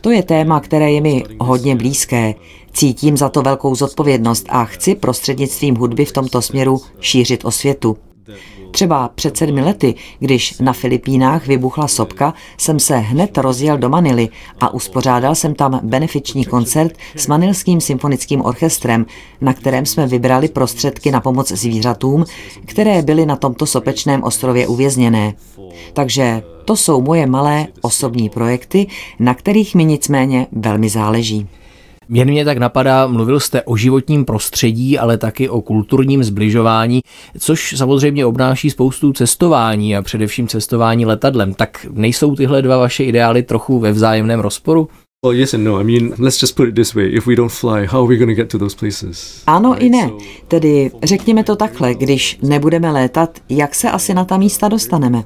To 0.00 0.10
je 0.10 0.22
téma, 0.22 0.60
které 0.60 0.92
je 0.92 1.00
mi 1.00 1.24
hodně 1.40 1.76
blízké. 1.76 2.34
Cítím 2.72 3.16
za 3.16 3.28
to 3.28 3.42
velkou 3.42 3.74
zodpovědnost 3.74 4.46
a 4.48 4.64
chci 4.64 4.94
prostřednictvím 4.94 5.74
hudby 5.76 6.04
v 6.04 6.12
tomto 6.12 6.42
směru 6.42 6.80
šířit 7.00 7.44
osvětu. 7.44 7.96
Třeba 8.70 9.08
před 9.14 9.36
sedmi 9.36 9.62
lety, 9.62 9.94
když 10.18 10.58
na 10.58 10.72
Filipínách 10.72 11.46
vybuchla 11.46 11.88
sopka, 11.88 12.34
jsem 12.58 12.80
se 12.80 12.96
hned 12.96 13.38
rozjel 13.38 13.78
do 13.78 13.88
Manily 13.88 14.28
a 14.60 14.74
uspořádal 14.74 15.34
jsem 15.34 15.54
tam 15.54 15.80
benefiční 15.82 16.44
koncert 16.44 16.92
s 17.16 17.26
Manilským 17.26 17.80
symfonickým 17.80 18.44
orchestrem, 18.44 19.06
na 19.40 19.52
kterém 19.52 19.86
jsme 19.86 20.06
vybrali 20.06 20.48
prostředky 20.48 21.10
na 21.10 21.20
pomoc 21.20 21.52
zvířatům, 21.52 22.24
které 22.64 23.02
byly 23.02 23.26
na 23.26 23.36
tomto 23.36 23.66
sopečném 23.66 24.22
ostrově 24.22 24.66
uvězněné. 24.66 25.34
Takže 25.92 26.42
to 26.64 26.76
jsou 26.76 27.00
moje 27.00 27.26
malé 27.26 27.66
osobní 27.82 28.28
projekty, 28.28 28.86
na 29.18 29.34
kterých 29.34 29.74
mi 29.74 29.84
nicméně 29.84 30.46
velmi 30.52 30.88
záleží. 30.88 31.48
Jen 32.10 32.28
mě 32.28 32.44
tak 32.44 32.58
napadá, 32.58 33.06
mluvil 33.06 33.40
jste 33.40 33.62
o 33.62 33.76
životním 33.76 34.24
prostředí, 34.24 34.98
ale 34.98 35.18
taky 35.18 35.48
o 35.48 35.60
kulturním 35.60 36.24
zbližování, 36.24 37.00
což 37.38 37.74
samozřejmě 37.76 38.26
obnáší 38.26 38.70
spoustu 38.70 39.12
cestování 39.12 39.96
a 39.96 40.02
především 40.02 40.48
cestování 40.48 41.06
letadlem. 41.06 41.54
Tak 41.54 41.86
nejsou 41.90 42.36
tyhle 42.36 42.62
dva 42.62 42.78
vaše 42.78 43.04
ideály 43.04 43.42
trochu 43.42 43.78
ve 43.78 43.92
vzájemném 43.92 44.40
rozporu? 44.40 44.88
Well, 45.24 45.34
yes 45.34 45.54
and 45.54 45.64
no. 45.64 45.80
I 45.80 45.84
mean, 45.84 46.14
let's 46.18 46.42
just 46.42 46.56
put 46.56 46.68
it 46.68 46.74
this 46.74 46.94
way. 46.94 47.14
If 47.14 47.26
we 47.26 47.36
don't 47.36 47.52
fly, 47.52 47.86
how 47.86 47.98
are 47.98 48.08
we 48.08 48.16
going 48.16 48.30
to 48.30 48.42
get 48.42 48.50
to 48.50 48.58
those 48.58 48.76
places? 48.76 49.42
Ano 49.46 49.72
right? 49.72 49.82
i 49.82 49.90
ne. 49.90 50.10
Tedy 50.48 50.90
řekněme 51.02 51.44
to 51.44 51.56
takhle, 51.56 51.94
když 51.94 52.38
nebudeme 52.42 52.92
létat, 52.92 53.38
jak 53.48 53.74
se 53.74 53.90
asi 53.90 54.14
na 54.14 54.24
ta 54.24 54.36
místa 54.36 54.68
dostaneme? 54.68 55.24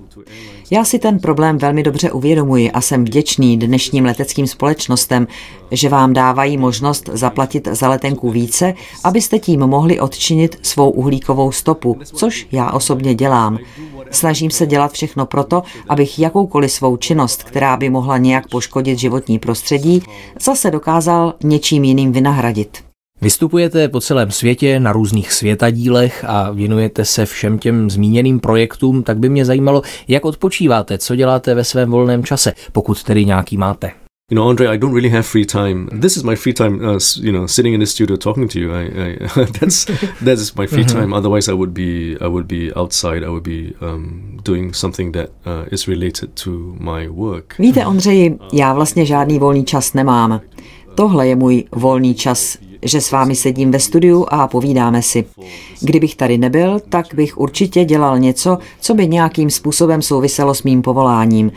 Já 0.73 0.85
si 0.85 0.99
ten 0.99 1.19
problém 1.19 1.59
velmi 1.59 1.83
dobře 1.83 2.13
uvědomuji 2.13 2.71
a 2.71 2.81
jsem 2.81 3.05
vděčný 3.05 3.59
dnešním 3.59 4.05
leteckým 4.05 4.47
společnostem, 4.47 5.27
že 5.71 5.89
vám 5.89 6.13
dávají 6.13 6.57
možnost 6.57 7.11
zaplatit 7.13 7.69
za 7.73 7.89
letenku 7.89 8.31
více, 8.31 8.75
abyste 9.05 9.39
tím 9.39 9.61
mohli 9.61 10.01
odčinit 10.01 10.59
svou 10.63 10.91
uhlíkovou 10.91 11.53
stopu, 11.53 11.99
což 12.05 12.47
já 12.53 12.71
osobně 12.71 13.15
dělám. 13.15 13.59
Snažím 14.11 14.51
se 14.51 14.67
dělat 14.67 14.93
všechno 14.93 15.27
proto, 15.27 15.63
abych 15.89 16.19
jakoukoliv 16.19 16.73
svou 16.73 16.97
činnost, 16.97 17.43
která 17.43 17.77
by 17.77 17.91
mohla 17.91 18.19
nějak 18.19 18.49
poškodit 18.49 18.99
životní 18.99 19.39
prostředí, 19.39 20.03
zase 20.41 20.71
dokázal 20.71 21.35
něčím 21.45 21.85
jiným 21.85 22.13
vynahradit. 22.13 22.92
Vystupujete 23.23 23.89
po 23.89 24.01
celém 24.01 24.31
světě 24.31 24.81
na 24.81 24.93
různých 24.93 25.33
světadílech 25.33 26.25
a 26.29 26.51
věnujete 26.51 27.05
se 27.05 27.27
všem 27.27 27.59
těm 27.59 27.91
zmíněným 27.91 28.41
projektům, 28.41 29.03
tak 29.03 29.19
by 29.19 29.29
mě 29.29 29.45
zajímalo, 29.45 29.83
jak 30.09 30.25
odpočíváte, 30.25 30.99
co 30.99 31.17
děláte 31.17 31.55
ve 31.55 31.65
svém 31.65 31.91
volném 31.91 32.25
čase, 32.25 32.53
pokud 32.73 33.03
tedy 33.03 33.25
nějaký 33.25 33.57
máte. 33.57 33.91
You 34.31 34.37
know, 34.37 34.49
Andre, 34.49 34.69
I 34.69 34.79
don't 34.79 34.95
really 34.95 35.11
have 35.11 35.23
free 35.23 35.45
time. 35.45 35.89
This 36.01 36.17
is 36.17 36.23
my 36.23 36.37
free 36.37 36.55
time, 36.55 36.75
uh, 36.75 36.99
you 37.21 37.33
know, 37.33 37.47
sitting 37.47 37.75
in 37.75 37.81
the 37.81 37.87
studio 37.87 38.17
talking 38.17 38.53
to 38.53 38.59
you. 38.59 38.73
I, 38.73 38.85
I 38.87 39.19
that's 39.61 39.85
that 40.25 40.39
is 40.39 40.55
my 40.55 40.67
free 40.67 40.85
mm-hmm. 40.85 41.01
time. 41.01 41.15
Otherwise, 41.15 41.53
I 41.53 41.55
would 41.55 41.71
be 41.71 42.17
I 42.21 42.29
would 42.29 42.47
be 42.47 42.73
outside. 42.77 43.25
I 43.25 43.29
would 43.29 43.43
be 43.43 43.75
um, 43.81 44.39
doing 44.45 44.75
something 44.75 45.13
that 45.13 45.29
uh, 45.47 45.67
is 45.73 45.89
related 45.89 46.29
to 46.45 46.51
my 46.79 47.09
work. 47.09 47.55
Víte, 47.59 47.87
Ondřeji, 47.87 48.39
já 48.53 48.73
vlastně 48.75 49.07
žádný 49.07 49.39
volný 49.39 49.65
čas 49.65 49.95
nemám. 49.95 50.41
Tohle 50.95 51.29
je 51.29 51.37
můj 51.37 51.65
volný 51.73 52.15
čas 52.15 52.59
že 52.83 53.01
s 53.01 53.11
vámi 53.11 53.37
sedím 53.37 53.71
ve 53.71 53.79
studiu 53.79 54.27
a 54.29 54.49
povídáme 54.49 55.03
si. 55.03 55.25
Kdybych 55.81 56.17
tady 56.17 56.39
nebyl, 56.39 56.81
tak 56.89 57.07
bych 57.15 57.39
určitě 57.39 57.85
dělal 57.85 58.19
něco, 58.19 58.59
co 58.81 58.95
by 58.95 59.09
nějakým 59.09 59.51
způsobem 59.51 60.03
souviselo 60.03 60.55
s 60.55 60.63
mým 60.63 60.83
povoláním. 60.83 61.53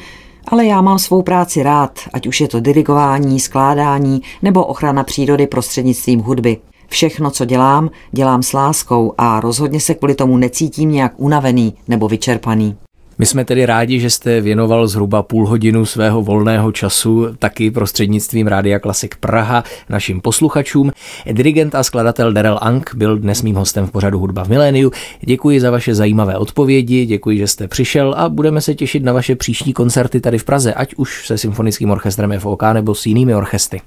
Ale 0.47 0.65
já 0.65 0.81
mám 0.81 0.99
svou 0.99 1.21
práci 1.21 1.63
rád, 1.63 1.99
ať 2.13 2.27
už 2.27 2.41
je 2.41 2.47
to 2.47 2.59
dirigování, 2.59 3.39
skládání 3.39 4.21
nebo 4.41 4.65
ochrana 4.65 5.03
přírody 5.03 5.47
prostřednictvím 5.47 6.19
hudby. 6.19 6.57
Všechno, 6.88 7.31
co 7.31 7.45
dělám, 7.45 7.89
dělám 8.11 8.43
s 8.43 8.53
láskou 8.53 9.13
a 9.17 9.39
rozhodně 9.39 9.79
se 9.79 9.93
kvůli 9.93 10.15
tomu 10.15 10.38
necítím 10.38 10.91
nějak 10.91 11.13
unavený 11.17 11.73
nebo 11.88 12.07
vyčerpaný. 12.07 12.77
My 13.17 13.25
jsme 13.25 13.45
tedy 13.45 13.65
rádi, 13.65 13.99
že 13.99 14.10
jste 14.10 14.41
věnoval 14.41 14.88
zhruba 14.88 15.23
půl 15.23 15.47
hodinu 15.47 15.86
svého 15.86 16.21
volného 16.21 16.71
času 16.71 17.28
taky 17.39 17.71
prostřednictvím 17.71 18.47
Rádia 18.47 18.80
Klasik 18.80 19.15
Praha 19.15 19.63
našim 19.89 20.21
posluchačům. 20.21 20.91
Dirigent 21.32 21.75
a 21.75 21.84
skladatel 21.84 22.34
Daryl 22.34 22.60
Ang 22.62 22.95
byl 22.95 23.17
dnes 23.17 23.41
mým 23.41 23.56
hostem 23.56 23.88
v 23.88 23.91
pořadu 23.91 24.19
Hudba 24.19 24.43
v 24.43 24.49
miléniu. 24.49 24.91
Děkuji 25.21 25.60
za 25.60 25.71
vaše 25.71 25.95
zajímavé 25.95 26.38
odpovědi, 26.38 27.06
děkuji, 27.06 27.38
že 27.38 27.47
jste 27.47 27.67
přišel 27.67 28.15
a 28.17 28.30
budeme 28.30 28.62
se 28.62 28.75
těšit 28.75 29.04
na 29.04 29.13
vaše 29.13 29.36
příští 29.36 29.73
koncerty 29.73 30.19
tady 30.19 30.38
v 30.38 30.43
Praze, 30.43 30.73
ať 30.73 30.95
už 30.95 31.28
se 31.28 31.38
symfonickým 31.38 31.91
orchestrem 31.91 32.39
FOK 32.39 32.63
nebo 32.73 32.95
s 32.95 33.06
jinými 33.06 33.36
orchestry. 33.36 33.82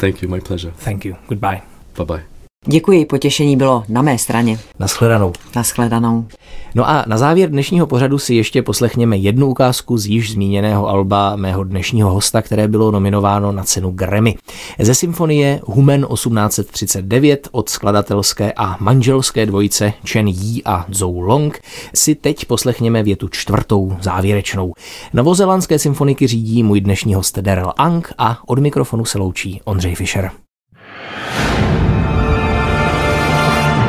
Thank 0.00 0.22
you, 0.22 0.28
my 0.28 0.40
pleasure. 0.40 0.72
Thank 0.84 1.04
you. 1.04 1.14
Goodbye. 1.28 1.60
Bye 1.96 2.06
bye. 2.06 2.35
Děkuji, 2.68 3.04
potěšení 3.04 3.56
bylo 3.56 3.84
na 3.88 4.02
mé 4.02 4.18
straně. 4.18 4.58
Naschledanou. 4.78 5.32
Naschledanou. 5.56 6.26
No 6.74 6.88
a 6.88 7.04
na 7.06 7.18
závěr 7.18 7.50
dnešního 7.50 7.86
pořadu 7.86 8.18
si 8.18 8.34
ještě 8.34 8.62
poslechněme 8.62 9.16
jednu 9.16 9.46
ukázku 9.46 9.98
z 9.98 10.06
již 10.06 10.32
zmíněného 10.32 10.88
alba 10.88 11.36
mého 11.36 11.64
dnešního 11.64 12.10
hosta, 12.10 12.42
které 12.42 12.68
bylo 12.68 12.90
nominováno 12.90 13.52
na 13.52 13.64
cenu 13.64 13.90
Grammy. 13.90 14.34
Ze 14.78 14.94
symfonie 14.94 15.60
Humen 15.64 16.06
1839 16.14 17.48
od 17.52 17.68
skladatelské 17.68 18.52
a 18.52 18.76
manželské 18.80 19.46
dvojice 19.46 19.92
Chen 20.12 20.28
Yi 20.28 20.62
a 20.64 20.86
Zhou 20.88 21.20
Long 21.20 21.60
si 21.94 22.14
teď 22.14 22.44
poslechněme 22.44 23.02
větu 23.02 23.28
čtvrtou, 23.28 23.96
závěrečnou. 24.00 24.72
Novozelandské 25.12 25.78
symfoniky 25.78 26.26
řídí 26.26 26.62
můj 26.62 26.80
dnešní 26.80 27.14
host 27.14 27.38
Daryl 27.38 27.72
Ang 27.76 28.12
a 28.18 28.38
od 28.46 28.58
mikrofonu 28.58 29.04
se 29.04 29.18
loučí 29.18 29.60
Ondřej 29.64 29.94
Fischer. 29.94 30.30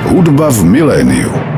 Hudba 0.07 0.47
v 0.47 0.63
miléniu. 0.63 1.56